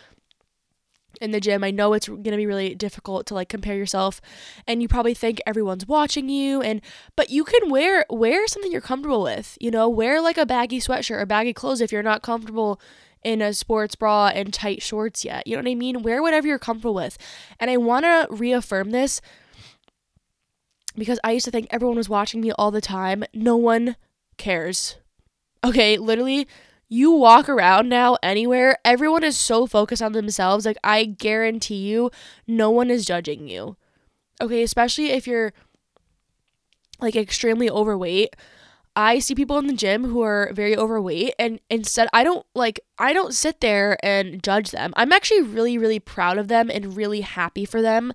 in 1.21 1.31
the 1.31 1.39
gym. 1.39 1.63
I 1.63 1.71
know 1.71 1.93
it's 1.93 2.07
going 2.07 2.23
to 2.23 2.37
be 2.37 2.45
really 2.45 2.75
difficult 2.75 3.25
to 3.27 3.33
like 3.33 3.49
compare 3.49 3.75
yourself 3.75 4.21
and 4.67 4.81
you 4.81 4.87
probably 4.87 5.13
think 5.13 5.41
everyone's 5.45 5.87
watching 5.87 6.29
you 6.29 6.61
and 6.61 6.81
but 7.15 7.29
you 7.29 7.43
can 7.43 7.69
wear 7.69 8.05
wear 8.09 8.47
something 8.47 8.71
you're 8.71 8.81
comfortable 8.81 9.23
with. 9.23 9.57
You 9.59 9.71
know, 9.71 9.89
wear 9.89 10.21
like 10.21 10.37
a 10.37 10.45
baggy 10.45 10.79
sweatshirt 10.79 11.21
or 11.21 11.25
baggy 11.25 11.53
clothes 11.53 11.81
if 11.81 11.91
you're 11.91 12.03
not 12.03 12.21
comfortable 12.21 12.79
in 13.23 13.41
a 13.41 13.53
sports 13.53 13.95
bra 13.95 14.27
and 14.27 14.53
tight 14.53 14.81
shorts 14.81 15.23
yet. 15.23 15.47
You 15.47 15.55
know 15.55 15.63
what 15.63 15.71
I 15.71 15.75
mean? 15.75 16.03
Wear 16.03 16.21
whatever 16.21 16.47
you're 16.47 16.59
comfortable 16.59 16.93
with. 16.93 17.17
And 17.59 17.69
I 17.71 17.77
want 17.77 18.05
to 18.05 18.27
reaffirm 18.29 18.91
this 18.91 19.21
because 20.95 21.19
I 21.23 21.31
used 21.31 21.45
to 21.45 21.51
think 21.51 21.67
everyone 21.69 21.97
was 21.97 22.09
watching 22.09 22.41
me 22.41 22.51
all 22.51 22.71
the 22.71 22.81
time. 22.81 23.23
No 23.33 23.55
one 23.55 23.95
cares. 24.37 24.97
Okay, 25.63 25.97
literally, 25.97 26.47
you 26.93 27.11
walk 27.11 27.49
around 27.49 27.89
now 27.89 28.17
anywhere, 28.21 28.77
everyone 28.85 29.23
is 29.23 29.37
so 29.37 29.65
focused 29.65 30.01
on 30.01 30.11
themselves. 30.13 30.63
Like, 30.63 30.77
I 30.83 31.05
guarantee 31.05 31.89
you, 31.89 32.11
no 32.45 32.69
one 32.69 32.91
is 32.91 33.05
judging 33.05 33.47
you. 33.47 33.77
Okay, 34.39 34.61
especially 34.61 35.09
if 35.09 35.25
you're 35.25 35.53
like 36.99 37.15
extremely 37.15 37.69
overweight. 37.69 38.35
I 38.95 39.17
see 39.17 39.33
people 39.33 39.57
in 39.57 39.65
the 39.65 39.73
gym 39.73 40.03
who 40.03 40.21
are 40.21 40.51
very 40.53 40.77
overweight 40.77 41.33
and 41.39 41.59
instead 41.67 42.07
I 42.13 42.23
don't 42.23 42.45
like 42.53 42.79
I 42.99 43.11
don't 43.11 43.33
sit 43.33 43.59
there 43.59 43.97
and 44.05 44.43
judge 44.43 44.69
them. 44.69 44.93
I'm 44.95 45.11
actually 45.11 45.41
really 45.41 45.79
really 45.79 45.99
proud 45.99 46.37
of 46.37 46.47
them 46.47 46.69
and 46.69 46.95
really 46.95 47.21
happy 47.21 47.65
for 47.65 47.81
them 47.81 48.13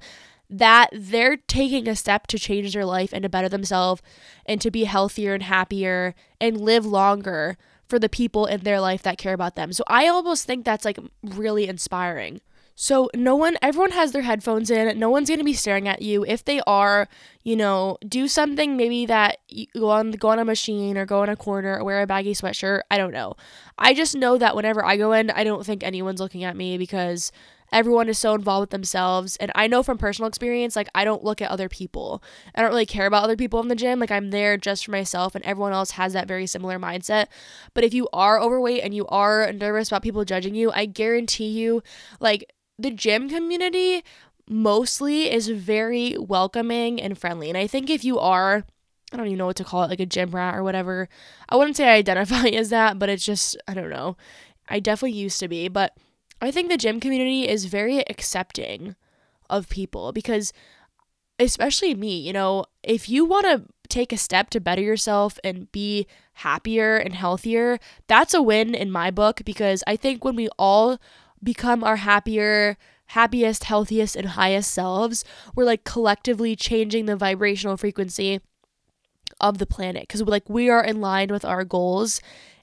that 0.48 0.90
they're 0.92 1.36
taking 1.36 1.88
a 1.88 1.96
step 1.96 2.28
to 2.28 2.38
change 2.38 2.72
their 2.72 2.84
life 2.84 3.12
and 3.12 3.24
to 3.24 3.28
better 3.28 3.48
themselves 3.48 4.02
and 4.46 4.60
to 4.60 4.70
be 4.70 4.84
healthier 4.84 5.34
and 5.34 5.42
happier 5.42 6.14
and 6.40 6.60
live 6.60 6.86
longer 6.86 7.58
for 7.88 7.98
the 7.98 8.08
people 8.08 8.46
in 8.46 8.60
their 8.60 8.80
life 8.80 9.02
that 9.02 9.18
care 9.18 9.34
about 9.34 9.56
them. 9.56 9.72
So 9.72 9.84
I 9.86 10.06
almost 10.06 10.44
think 10.46 10.64
that's 10.64 10.84
like 10.84 10.98
really 11.22 11.66
inspiring. 11.68 12.40
So 12.80 13.10
no 13.12 13.34
one 13.34 13.56
everyone 13.60 13.90
has 13.90 14.12
their 14.12 14.22
headphones 14.22 14.70
in. 14.70 14.96
No 15.00 15.10
one's 15.10 15.28
going 15.28 15.40
to 15.40 15.44
be 15.44 15.52
staring 15.52 15.88
at 15.88 16.00
you. 16.00 16.24
If 16.24 16.44
they 16.44 16.60
are, 16.64 17.08
you 17.42 17.56
know, 17.56 17.98
do 18.06 18.28
something 18.28 18.76
maybe 18.76 19.04
that 19.06 19.38
you 19.48 19.66
go 19.74 19.90
on 19.90 20.12
go 20.12 20.28
on 20.28 20.38
a 20.38 20.44
machine 20.44 20.96
or 20.96 21.04
go 21.04 21.24
in 21.24 21.28
a 21.28 21.34
corner 21.34 21.76
or 21.76 21.82
wear 21.82 22.02
a 22.02 22.06
baggy 22.06 22.34
sweatshirt. 22.34 22.82
I 22.88 22.96
don't 22.96 23.12
know. 23.12 23.34
I 23.78 23.94
just 23.94 24.14
know 24.14 24.38
that 24.38 24.54
whenever 24.54 24.84
I 24.84 24.96
go 24.96 25.10
in, 25.10 25.30
I 25.30 25.42
don't 25.42 25.66
think 25.66 25.82
anyone's 25.82 26.20
looking 26.20 26.44
at 26.44 26.56
me 26.56 26.78
because 26.78 27.32
everyone 27.72 28.08
is 28.08 28.18
so 28.18 28.34
involved 28.34 28.62
with 28.62 28.70
themselves 28.70 29.36
and 29.36 29.50
i 29.54 29.66
know 29.66 29.82
from 29.82 29.98
personal 29.98 30.28
experience 30.28 30.76
like 30.76 30.88
i 30.94 31.04
don't 31.04 31.24
look 31.24 31.42
at 31.42 31.50
other 31.50 31.68
people 31.68 32.22
i 32.54 32.62
don't 32.62 32.70
really 32.70 32.86
care 32.86 33.06
about 33.06 33.24
other 33.24 33.36
people 33.36 33.60
in 33.60 33.68
the 33.68 33.74
gym 33.74 33.98
like 33.98 34.10
i'm 34.10 34.30
there 34.30 34.56
just 34.56 34.84
for 34.84 34.90
myself 34.90 35.34
and 35.34 35.44
everyone 35.44 35.72
else 35.72 35.92
has 35.92 36.12
that 36.12 36.28
very 36.28 36.46
similar 36.46 36.78
mindset 36.78 37.26
but 37.74 37.84
if 37.84 37.92
you 37.92 38.08
are 38.12 38.40
overweight 38.40 38.82
and 38.82 38.94
you 38.94 39.06
are 39.06 39.52
nervous 39.52 39.88
about 39.88 40.02
people 40.02 40.24
judging 40.24 40.54
you 40.54 40.70
i 40.72 40.86
guarantee 40.86 41.48
you 41.48 41.82
like 42.20 42.52
the 42.78 42.90
gym 42.90 43.28
community 43.28 44.02
mostly 44.48 45.30
is 45.30 45.48
very 45.48 46.16
welcoming 46.18 47.00
and 47.00 47.18
friendly. 47.18 47.48
And 47.48 47.58
I 47.58 47.66
think 47.66 47.90
if 47.90 48.04
you 48.04 48.18
are, 48.18 48.64
I 49.12 49.16
don't 49.16 49.26
even 49.26 49.38
know 49.38 49.46
what 49.46 49.56
to 49.56 49.64
call 49.64 49.82
it, 49.84 49.90
like 49.90 50.00
a 50.00 50.06
gym 50.06 50.30
rat 50.30 50.54
or 50.54 50.62
whatever, 50.62 51.08
I 51.48 51.56
wouldn't 51.56 51.76
say 51.76 51.88
I 51.88 51.96
identify 51.96 52.48
as 52.52 52.70
that, 52.70 52.98
but 52.98 53.08
it's 53.08 53.24
just, 53.24 53.56
I 53.66 53.74
don't 53.74 53.90
know. 53.90 54.16
I 54.68 54.80
definitely 54.80 55.18
used 55.18 55.40
to 55.40 55.48
be, 55.48 55.68
but 55.68 55.96
I 56.40 56.50
think 56.50 56.68
the 56.68 56.76
gym 56.76 57.00
community 57.00 57.48
is 57.48 57.64
very 57.64 57.98
accepting 58.08 58.94
of 59.50 59.68
people 59.68 60.12
because, 60.12 60.52
especially 61.38 61.94
me, 61.94 62.18
you 62.18 62.32
know, 62.32 62.64
if 62.82 63.08
you 63.08 63.24
want 63.24 63.46
to 63.46 63.64
take 63.88 64.12
a 64.12 64.16
step 64.16 64.50
to 64.50 64.60
better 64.60 64.82
yourself 64.82 65.38
and 65.42 65.70
be 65.72 66.06
happier 66.34 66.96
and 66.96 67.14
healthier, 67.14 67.78
that's 68.06 68.34
a 68.34 68.42
win 68.42 68.74
in 68.74 68.90
my 68.90 69.10
book 69.10 69.42
because 69.44 69.82
I 69.86 69.96
think 69.96 70.24
when 70.24 70.36
we 70.36 70.48
all 70.58 70.98
become 71.42 71.82
our 71.82 71.96
happier, 71.96 72.76
happiest, 73.06 73.64
healthiest, 73.64 74.14
and 74.14 74.28
highest 74.28 74.72
selves, 74.72 75.24
we're 75.54 75.64
like 75.64 75.84
collectively 75.84 76.54
changing 76.54 77.06
the 77.06 77.16
vibrational 77.16 77.76
frequency 77.76 78.40
of 79.40 79.58
the 79.58 79.66
planet 79.66 80.02
because 80.02 80.22
like 80.22 80.48
we 80.48 80.68
are 80.68 80.84
in 80.84 81.00
line 81.00 81.28
with 81.28 81.44
our 81.44 81.64
goals 81.64 82.20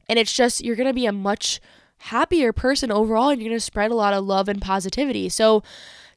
and 0.10 0.20
it's 0.20 0.34
just 0.34 0.64
you're 0.64 0.76
going 0.76 0.88
to 0.88 0.94
be 0.94 1.06
a 1.06 1.12
much 1.12 1.62
happier 1.98 2.54
person 2.54 2.92
overall 2.92 3.30
and 3.30 3.42
you're 3.42 3.50
going 3.50 3.58
to 3.58 3.64
spread 3.64 3.92
a 3.92 3.96
lot 3.96 4.14
of 4.14 4.26
love 4.26 4.48
and 4.48 4.62
positivity. 4.62 5.30
So 5.30 5.64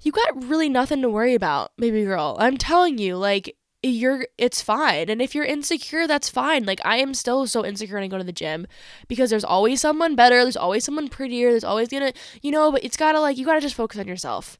you 0.02 0.12
got 0.12 0.44
really 0.44 0.68
nothing 0.68 1.02
to 1.02 1.08
worry 1.08 1.34
about, 1.34 1.72
baby 1.76 2.04
girl. 2.04 2.36
I'm 2.38 2.56
telling 2.56 2.98
you, 2.98 3.16
like 3.16 3.56
you're 3.82 4.26
it's 4.36 4.60
fine 4.60 5.08
and 5.08 5.22
if 5.22 5.36
you're 5.36 5.44
insecure 5.44 6.08
that's 6.08 6.28
fine 6.28 6.66
like 6.66 6.80
i 6.84 6.96
am 6.96 7.14
still 7.14 7.46
so 7.46 7.64
insecure 7.64 7.94
when 7.94 8.02
i 8.02 8.08
go 8.08 8.18
to 8.18 8.24
the 8.24 8.32
gym 8.32 8.66
because 9.06 9.30
there's 9.30 9.44
always 9.44 9.80
someone 9.80 10.16
better 10.16 10.42
there's 10.42 10.56
always 10.56 10.84
someone 10.84 11.06
prettier 11.06 11.50
there's 11.50 11.62
always 11.62 11.88
gonna 11.88 12.12
you 12.42 12.50
know 12.50 12.72
but 12.72 12.82
it's 12.82 12.96
gotta 12.96 13.20
like 13.20 13.38
you 13.38 13.46
gotta 13.46 13.60
just 13.60 13.76
focus 13.76 14.00
on 14.00 14.08
yourself 14.08 14.58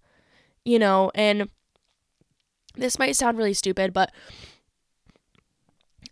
you 0.64 0.78
know 0.78 1.10
and 1.16 1.48
this 2.76 2.96
might 2.96 3.16
sound 3.16 3.36
really 3.36 3.54
stupid 3.54 3.92
but 3.92 4.12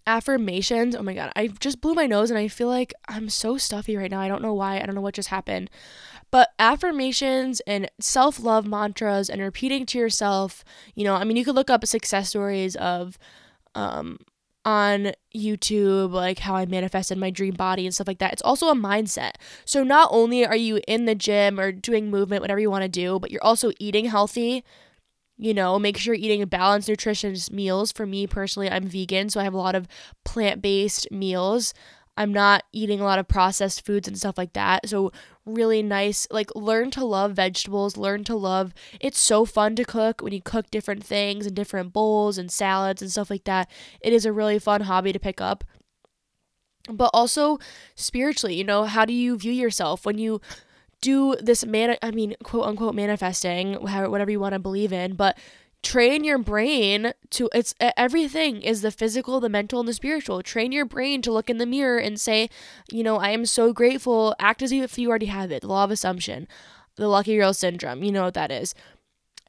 affirmations 0.06 0.94
oh 0.94 1.02
my 1.02 1.14
god 1.14 1.32
i 1.36 1.46
just 1.48 1.80
blew 1.80 1.94
my 1.94 2.06
nose 2.06 2.30
and 2.30 2.38
i 2.38 2.46
feel 2.48 2.68
like 2.68 2.94
i'm 3.08 3.28
so 3.28 3.58
stuffy 3.58 3.96
right 3.96 4.10
now 4.10 4.20
i 4.20 4.28
don't 4.28 4.42
know 4.42 4.54
why 4.54 4.80
i 4.80 4.86
don't 4.86 4.94
know 4.94 5.00
what 5.00 5.14
just 5.14 5.28
happened 5.28 5.68
but 6.30 6.50
affirmations 6.58 7.60
and 7.66 7.90
self 8.00 8.40
love 8.40 8.66
mantras 8.66 9.30
and 9.30 9.40
repeating 9.40 9.86
to 9.86 9.98
yourself, 9.98 10.64
you 10.94 11.04
know, 11.04 11.14
I 11.14 11.24
mean, 11.24 11.36
you 11.36 11.44
could 11.44 11.54
look 11.54 11.70
up 11.70 11.86
success 11.86 12.28
stories 12.28 12.76
of, 12.76 13.18
um, 13.74 14.18
on 14.64 15.12
YouTube, 15.34 16.10
like 16.10 16.40
how 16.40 16.56
I 16.56 16.66
manifested 16.66 17.18
my 17.18 17.30
dream 17.30 17.54
body 17.54 17.86
and 17.86 17.94
stuff 17.94 18.08
like 18.08 18.18
that. 18.18 18.32
It's 18.32 18.42
also 18.42 18.68
a 18.68 18.74
mindset. 18.74 19.32
So 19.64 19.84
not 19.84 20.08
only 20.10 20.44
are 20.44 20.56
you 20.56 20.80
in 20.88 21.04
the 21.04 21.14
gym 21.14 21.60
or 21.60 21.70
doing 21.70 22.10
movement, 22.10 22.40
whatever 22.40 22.58
you 22.58 22.70
want 22.70 22.82
to 22.82 22.88
do, 22.88 23.20
but 23.20 23.30
you're 23.30 23.44
also 23.44 23.70
eating 23.78 24.06
healthy. 24.06 24.64
You 25.38 25.52
know, 25.52 25.78
make 25.78 25.98
sure 25.98 26.14
you're 26.14 26.32
eating 26.32 26.44
balanced, 26.46 26.88
nutritious 26.88 27.50
meals. 27.50 27.92
For 27.92 28.06
me 28.06 28.26
personally, 28.26 28.70
I'm 28.70 28.88
vegan, 28.88 29.28
so 29.28 29.40
I 29.40 29.44
have 29.44 29.54
a 29.54 29.58
lot 29.58 29.74
of 29.74 29.86
plant 30.24 30.62
based 30.62 31.10
meals. 31.10 31.74
I'm 32.16 32.32
not 32.32 32.64
eating 32.72 33.00
a 33.00 33.04
lot 33.04 33.18
of 33.18 33.28
processed 33.28 33.84
foods 33.84 34.08
and 34.08 34.16
stuff 34.16 34.38
like 34.38 34.54
that. 34.54 34.88
So, 34.88 35.12
really 35.44 35.82
nice. 35.82 36.26
Like, 36.30 36.50
learn 36.56 36.90
to 36.92 37.04
love 37.04 37.32
vegetables, 37.34 37.98
learn 37.98 38.24
to 38.24 38.34
love. 38.34 38.72
It's 39.00 39.18
so 39.18 39.44
fun 39.44 39.76
to 39.76 39.84
cook 39.84 40.22
when 40.22 40.32
you 40.32 40.40
cook 40.40 40.70
different 40.70 41.04
things 41.04 41.46
and 41.46 41.54
different 41.54 41.92
bowls 41.92 42.38
and 42.38 42.50
salads 42.50 43.02
and 43.02 43.10
stuff 43.10 43.28
like 43.28 43.44
that. 43.44 43.70
It 44.00 44.14
is 44.14 44.24
a 44.24 44.32
really 44.32 44.58
fun 44.58 44.82
hobby 44.82 45.12
to 45.12 45.18
pick 45.18 45.42
up. 45.42 45.64
But 46.88 47.10
also 47.12 47.58
spiritually, 47.96 48.54
you 48.54 48.64
know, 48.64 48.84
how 48.84 49.04
do 49.04 49.12
you 49.12 49.36
view 49.36 49.52
yourself 49.52 50.06
when 50.06 50.18
you 50.18 50.40
do 51.00 51.36
this 51.36 51.64
man 51.64 51.96
I 52.02 52.10
mean, 52.10 52.34
quote 52.42 52.66
unquote 52.66 52.94
manifesting, 52.94 53.74
whatever 53.74 54.30
you 54.30 54.40
want 54.40 54.54
to 54.54 54.58
believe 54.58 54.92
in, 54.92 55.14
but 55.14 55.38
train 55.82 56.24
your 56.24 56.38
brain 56.38 57.12
to 57.30 57.48
it's 57.54 57.72
everything 57.96 58.60
is 58.60 58.82
the 58.82 58.90
physical 58.90 59.38
the 59.38 59.48
mental 59.48 59.78
and 59.78 59.88
the 59.88 59.92
spiritual 59.92 60.42
train 60.42 60.72
your 60.72 60.84
brain 60.84 61.22
to 61.22 61.30
look 61.30 61.48
in 61.48 61.58
the 61.58 61.66
mirror 61.66 61.96
and 61.96 62.20
say 62.20 62.50
you 62.90 63.04
know 63.04 63.18
i 63.18 63.28
am 63.28 63.46
so 63.46 63.72
grateful 63.72 64.34
act 64.40 64.62
as 64.62 64.72
if 64.72 64.98
you 64.98 65.08
already 65.08 65.26
have 65.26 65.52
it 65.52 65.60
the 65.62 65.68
law 65.68 65.84
of 65.84 65.92
assumption 65.92 66.48
the 66.96 67.06
lucky 67.06 67.36
girl 67.36 67.54
syndrome 67.54 68.02
you 68.02 68.10
know 68.10 68.24
what 68.24 68.34
that 68.34 68.50
is 68.50 68.74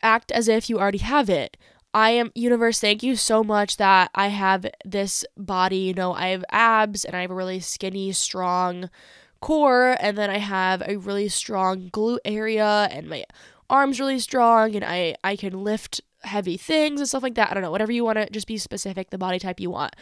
act 0.03 0.31
as 0.31 0.47
if 0.47 0.69
you 0.69 0.77
already 0.77 0.99
have 0.99 1.27
it 1.27 1.57
I 1.93 2.12
am 2.12 2.31
universe, 2.36 2.79
thank 2.79 3.01
you 3.01 3.15
so 3.15 3.43
much 3.43 3.77
that 3.77 4.12
I 4.13 4.27
have 4.27 4.67
this 4.86 5.25
body. 5.36 5.77
You 5.77 5.93
know, 5.95 6.13
I 6.13 6.27
have 6.27 6.45
abs 6.51 7.05
and 7.05 7.15
I 7.15 7.21
have 7.21 7.31
a 7.31 7.33
really 7.33 7.60
skinny, 7.60 8.12
strong 8.12 8.91
core, 9.39 9.97
and 10.00 10.17
then 10.17 10.30
I 10.30 10.38
have 10.38 10.82
a 10.86 10.97
really 10.97 11.28
strong 11.30 11.89
glute 11.89 12.19
area 12.26 12.88
and 12.91 13.10
my 13.10 13.26
arms 13.69 14.00
really 14.00 14.19
strong 14.19 14.76
and 14.76 14.86
I 14.86 15.15
I 15.23 15.36
can 15.36 15.63
lift 15.63 16.02
heavy 16.23 16.58
things 16.58 17.00
and 17.00 17.08
stuff 17.08 17.23
like 17.23 17.36
that. 17.36 17.52
I 17.52 17.54
don't 17.54 17.63
know, 17.63 17.71
whatever 17.71 17.91
you 17.91 18.04
want 18.04 18.17
to 18.17 18.30
just 18.30 18.47
be 18.47 18.58
specific, 18.58 19.10
the 19.10 19.17
body 19.17 19.39
type 19.39 19.60
you 19.60 19.69
want. 19.69 19.95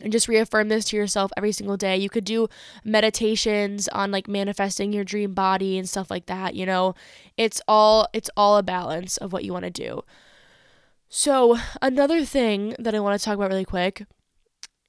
And 0.00 0.10
just 0.10 0.26
reaffirm 0.26 0.68
this 0.68 0.86
to 0.86 0.96
yourself 0.96 1.30
every 1.36 1.52
single 1.52 1.76
day. 1.76 1.96
You 1.96 2.08
could 2.10 2.24
do 2.24 2.48
meditations 2.84 3.86
on 3.88 4.10
like 4.10 4.26
manifesting 4.26 4.92
your 4.92 5.04
dream 5.04 5.32
body 5.32 5.78
and 5.78 5.88
stuff 5.88 6.10
like 6.10 6.26
that, 6.26 6.54
you 6.54 6.66
know. 6.66 6.94
It's 7.36 7.60
all 7.68 8.08
it's 8.12 8.30
all 8.36 8.56
a 8.56 8.62
balance 8.62 9.16
of 9.16 9.32
what 9.32 9.44
you 9.44 9.52
want 9.52 9.64
to 9.64 9.70
do. 9.70 10.02
So, 11.08 11.58
another 11.82 12.24
thing 12.24 12.74
that 12.78 12.94
I 12.94 13.00
want 13.00 13.20
to 13.20 13.24
talk 13.24 13.34
about 13.34 13.50
really 13.50 13.66
quick 13.66 14.06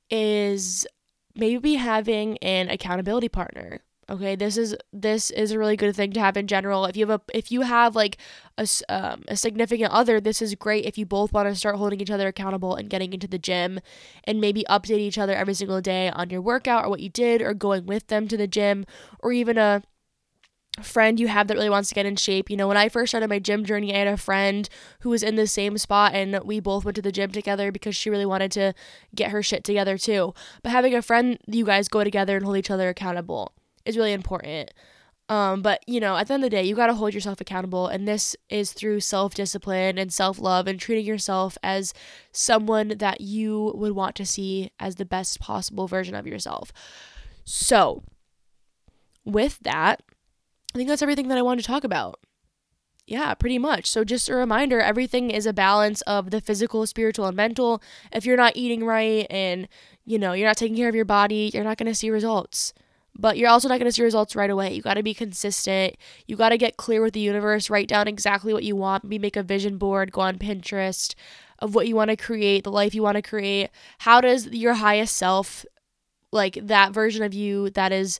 is 0.10 0.88
maybe 1.36 1.76
having 1.76 2.38
an 2.39 2.69
accountability 2.69 3.30
partner 3.30 3.82
okay? 4.10 4.36
This 4.36 4.58
is 4.58 4.76
this 4.91 5.32
is 5.32 5.52
a 5.52 5.60
really 5.60 5.76
good 5.76 5.96
thing 5.96 6.12
to 6.13 6.19
have 6.19 6.38
in 6.38 6.48
general. 6.48 6.86
If 6.86 6.96
you 6.98 7.08
have 7.08 7.22
a 7.22 7.38
if 7.38 7.52
you 7.52 7.62
have 7.62 7.96
like 7.96 8.17
a, 8.58 8.67
um, 8.89 9.24
a 9.28 9.36
significant 9.36 9.91
other 9.91 10.19
this 10.22 10.41
is 10.41 10.56
great 10.56 10.86
if 10.86 10.98
you 10.98 11.06
both 11.06 11.34
want 11.34 11.48
to 11.48 11.56
start 11.56 11.78
holding 11.78 12.00
each 12.00 12.12
other 12.12 12.28
accountable 12.28 12.76
and 12.76 12.89
getting 12.89 13.13
into 13.13 13.28
the 13.28 13.39
gym 13.39 13.80
and 14.26 14.39
maybe 14.39 14.63
update 14.69 15.00
each 15.00 15.17
other 15.17 15.34
every 15.34 15.54
single 15.54 15.82
day 15.82 16.10
on 16.10 16.30
your 16.30 16.41
workout 16.41 16.86
or 16.86 16.89
what 16.89 17.00
you 17.00 17.10
did 17.10 17.41
or 17.41 17.54
going 17.54 17.86
with 17.86 18.08
them 18.08 18.28
to 18.28 18.38
the 18.38 18.48
gym 18.48 18.86
or 19.19 19.32
even 19.32 19.58
a 19.58 19.84
friend 20.82 21.20
you 21.20 21.28
have 21.28 21.48
that 21.48 21.56
really 21.56 21.70
wants 21.70 21.90
to 21.90 21.96
get 21.96 22.06
in 22.06 22.16
shape. 22.16 22.50
You 22.50 22.58
know, 22.58 22.68
when 22.68 22.78
I 22.78 22.90
first 22.90 23.12
started 23.12 23.30
my 23.30 23.40
gym 23.40 23.64
journey, 23.64 23.94
I 23.94 24.00
had 24.00 24.08
a 24.08 24.18
friend 24.18 24.68
who 25.02 25.10
was 25.10 25.22
in 25.22 25.36
the 25.36 25.46
same 25.46 25.78
spot 25.78 26.14
and 26.16 26.40
we 26.44 26.60
both 26.60 26.84
went 26.84 26.96
to 26.96 27.02
the 27.02 27.12
gym 27.12 27.32
together 27.32 27.72
because 27.72 27.96
she 27.96 28.10
really 28.10 28.26
wanted 28.26 28.52
to 28.54 28.74
get 29.14 29.32
her 29.32 29.44
shit 29.44 29.64
together 29.64 29.98
too. 29.98 30.34
But 30.64 30.72
having 30.72 30.96
a 30.96 31.02
friend 31.02 31.38
you 31.46 31.66
guys 31.66 31.88
go 31.88 32.04
together 32.04 32.36
and 32.36 32.46
hold 32.46 32.58
each 32.58 32.72
other 32.72 32.90
accountable 32.90 33.54
is 33.86 33.98
really 33.98 34.14
important. 34.14 34.72
Um, 35.30 35.62
but 35.62 35.88
you 35.88 36.00
know, 36.00 36.18
at 36.18 36.28
the 36.28 36.34
end 36.34 36.44
of 36.44 36.50
the 36.52 36.56
day, 36.56 36.64
you 36.64 36.76
got 36.76 36.88
to 36.88 36.94
hold 36.94 37.14
yourself 37.14 37.40
accountable, 37.40 37.88
and 37.88 38.06
this 38.06 38.36
is 38.50 38.74
through 38.74 39.00
self 39.00 39.34
discipline 39.34 39.98
and 39.98 40.12
self 40.12 40.38
love 40.38 40.68
and 40.68 40.80
treating 40.80 41.06
yourself 41.06 41.58
as 41.64 41.94
someone 42.34 42.90
that 42.98 43.22
you 43.22 43.72
would 43.76 43.94
want 43.94 44.16
to 44.18 44.26
see 44.26 44.72
as 44.80 44.96
the 44.96 45.06
best 45.06 45.40
possible 45.40 45.88
version 45.88 46.14
of 46.14 46.28
yourself. 46.28 46.74
So, 47.46 48.04
with 49.24 49.60
that, 49.62 50.02
I 50.74 50.78
think 50.78 50.90
that's 50.90 51.02
everything 51.02 51.28
that 51.28 51.38
I 51.38 51.42
wanted 51.42 51.62
to 51.62 51.68
talk 51.68 51.84
about. 51.84 52.20
yeah, 53.06 53.34
pretty 53.34 53.58
much. 53.60 53.90
So, 53.90 54.04
just 54.04 54.30
a 54.30 54.36
reminder 54.36 54.80
everything 54.80 55.30
is 55.30 55.46
a 55.46 55.54
balance 55.54 56.02
of 56.04 56.32
the 56.32 56.42
physical, 56.42 56.88
spiritual, 56.88 57.26
and 57.26 57.36
mental. 57.36 57.82
If 58.12 58.26
you're 58.26 58.38
not 58.38 58.56
eating 58.56 58.86
right 58.86 59.28
and, 59.30 59.68
you 60.06 60.18
know, 60.18 60.34
you're 60.34 60.48
not 60.48 60.58
taking 60.58 60.78
care 60.78 60.90
of 60.90 60.96
your 60.96 61.06
body, 61.06 61.52
you're 61.54 61.64
not 61.66 61.78
going 61.78 61.92
to 61.92 61.96
see 61.96 62.10
results. 62.10 62.74
But 63.16 63.38
you're 63.38 63.50
also 63.50 63.68
not 63.68 63.78
going 63.78 63.90
to 63.90 63.92
see 63.92 64.02
results 64.02 64.36
right 64.36 64.50
away. 64.50 64.74
You 64.74 64.82
got 64.82 64.96
to 64.96 65.04
be 65.04 65.14
consistent. 65.14 65.96
You 66.28 66.36
got 66.36 66.50
to 66.50 66.58
get 66.58 66.78
clear 66.78 67.02
with 67.02 67.14
the 67.14 67.20
universe, 67.20 67.70
write 67.70 67.88
down 67.88 68.08
exactly 68.08 68.54
what 68.54 68.64
you 68.64 68.76
want, 68.76 69.04
maybe 69.04 69.20
make 69.20 69.36
a 69.36 69.44
vision 69.44 69.78
board, 69.78 70.12
go 70.12 70.22
on 70.22 70.40
Pinterest 70.40 71.14
of 71.60 71.76
what 71.76 71.88
you 71.88 71.96
want 71.96 72.10
to 72.10 72.18
create, 72.18 72.64
the 72.64 72.72
life 72.72 72.96
you 72.96 73.04
want 73.04 73.18
to 73.18 73.22
create. 73.22 73.70
How 74.00 74.20
does 74.20 74.48
your 74.48 74.74
highest 74.76 75.16
self, 75.16 75.64
like 76.32 76.58
that 76.64 76.92
version 76.92 77.22
of 77.24 77.34
you 77.36 77.70
that 77.72 77.92
is 77.92 78.20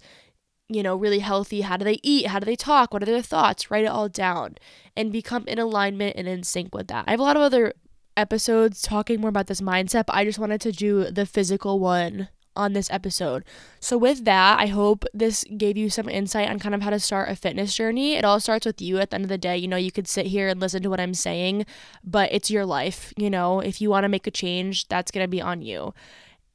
you 0.69 0.84
know, 0.84 0.95
really 0.95 1.19
healthy. 1.19 1.62
How 1.62 1.78
do 1.78 1.86
they 1.86 1.99
eat? 2.04 2.28
How 2.28 2.39
do 2.39 2.45
they 2.45 2.56
talk? 2.56 2.93
What 2.93 3.04
are 3.04 3.08
their 3.08 3.21
thoughts? 3.21 3.69
Write 3.69 3.86
it 3.86 3.88
all 3.88 4.10
down 4.10 4.56
and 4.95 5.12
become 5.12 5.45
in 5.47 5.60
alignment 5.60 6.15
and 6.17 6.28
in 6.28 6.43
sync 6.43 6.73
with 6.73 6.88
that. 6.88 7.06
I 7.08 7.12
have 7.12 7.19
a 7.19 7.23
lot 7.23 7.36
of 7.36 7.41
other 7.41 7.73
episodes 8.15 8.82
talking 8.82 9.19
more 9.19 9.30
about 9.30 9.47
this 9.47 9.62
mindset, 9.62 10.06
but 10.06 10.15
I 10.15 10.26
just 10.26 10.39
wanted 10.39 10.62
to 10.62 10.71
do 10.71 11.12
the 11.12 11.26
physical 11.26 11.80
one 11.80 12.30
on 12.56 12.73
this 12.73 12.89
episode. 12.91 13.43
So, 13.80 13.97
with 13.97 14.26
that, 14.26 14.60
I 14.60 14.67
hope 14.67 15.06
this 15.13 15.43
gave 15.58 15.76
you 15.78 15.89
some 15.89 16.08
insight 16.08 16.49
on 16.49 16.60
kind 16.60 16.76
of 16.76 16.82
how 16.82 16.91
to 16.91 16.99
start 16.99 17.30
a 17.30 17.36
fitness 17.36 17.76
journey. 17.76 18.13
It 18.13 18.23
all 18.23 18.39
starts 18.39 18.65
with 18.65 18.82
you 18.82 18.99
at 18.99 19.10
the 19.10 19.15
end 19.15 19.26
of 19.26 19.30
the 19.30 19.38
day. 19.38 19.58
You 19.58 19.67
know, 19.67 19.78
you 19.78 19.91
could 19.91 20.08
sit 20.08 20.28
here 20.28 20.47
and 20.47 20.60
listen 20.60 20.84
to 20.84 20.89
what 20.89 20.99
I'm 20.99 21.13
saying, 21.13 21.65
but 22.04 22.32
it's 22.32 22.52
your 22.52 22.65
life. 22.65 23.13
You 23.17 23.30
know, 23.30 23.60
if 23.60 23.82
you 23.82 23.89
want 23.89 24.04
to 24.04 24.10
make 24.10 24.28
a 24.28 24.32
change, 24.32 24.88
that's 24.88 25.12
going 25.12 25.23
to 25.23 25.30
be 25.30 25.41
on 25.41 25.62
you. 25.62 25.93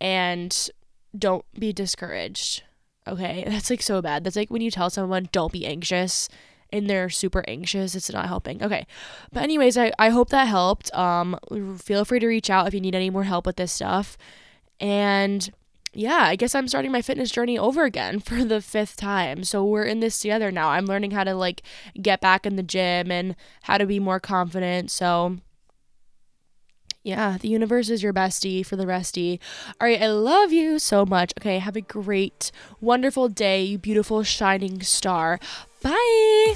And 0.01 0.71
don't 1.17 1.45
be 1.59 1.73
discouraged. 1.73 2.63
Okay, 3.09 3.45
that's 3.49 3.71
like 3.71 3.83
so 3.83 4.01
bad. 4.03 4.25
That's 4.25 4.37
like 4.37 4.51
when 4.51 4.63
you 4.63 4.71
tell 4.71 4.91
someone, 4.91 5.29
don't 5.33 5.53
be 5.53 5.67
anxious 5.67 6.29
and 6.71 6.89
they're 6.89 7.09
super 7.09 7.43
anxious 7.49 7.95
it's 7.95 8.13
not 8.13 8.27
helping. 8.27 8.63
Okay 8.63 8.87
but 9.33 9.43
anyways 9.43 9.77
i, 9.77 9.93
I 9.99 10.11
hope 10.11 10.31
that 10.31 10.49
helped. 10.49 10.95
Um 10.95 11.39
feel 11.79 12.05
free 12.05 12.21
to 12.21 12.27
reach 12.27 12.51
out 12.51 12.67
if 12.67 12.75
you 12.75 12.81
need 12.81 12.95
any 12.95 13.11
more 13.11 13.25
help 13.25 13.47
with 13.47 13.57
this 13.57 13.73
stuff. 13.73 14.17
And 14.81 15.51
yeah 15.95 16.19
i 16.25 16.37
guess 16.37 16.55
i'm 16.55 16.69
starting 16.69 16.93
my 16.93 17.01
fitness 17.01 17.31
journey 17.31 17.59
over 17.59 17.85
again 17.85 18.21
for 18.29 18.45
the 18.45 18.61
fifth 18.61 18.97
time. 18.97 19.45
So 19.45 19.65
we're 19.65 19.85
in 19.85 20.01
this 20.01 20.19
together 20.19 20.51
now. 20.51 20.69
I'm 20.69 20.87
learning 20.87 21.13
how 21.13 21.25
to 21.25 21.35
like 21.35 21.63
get 22.01 22.21
back 22.21 22.45
in 22.45 22.57
the 22.57 22.63
gym 22.63 23.11
and 23.11 23.35
how 23.63 23.79
to 23.79 23.87
be 23.87 23.99
more 23.99 24.21
confident. 24.21 24.91
So 24.91 25.39
yeah, 27.09 27.39
the 27.39 27.49
universe 27.49 27.89
is 27.89 28.03
your 28.03 28.13
bestie 28.13 28.65
for 28.65 28.77
the 28.77 28.87
resty. 28.87 29.41
All 29.81 29.89
right, 29.89 30.01
I 30.01 30.09
love 30.09 30.53
you 30.53 30.79
so 30.79 31.07
much. 31.07 31.33
Okay, 31.41 31.59
have 31.59 31.75
a 31.75 31.81
great, 31.81 32.53
wonderful 32.83 33.31
day, 33.31 33.65
you 33.65 33.79
beautiful 33.79 34.23
shining 34.23 34.83
star. 34.83 35.41
Bye. 35.83 36.55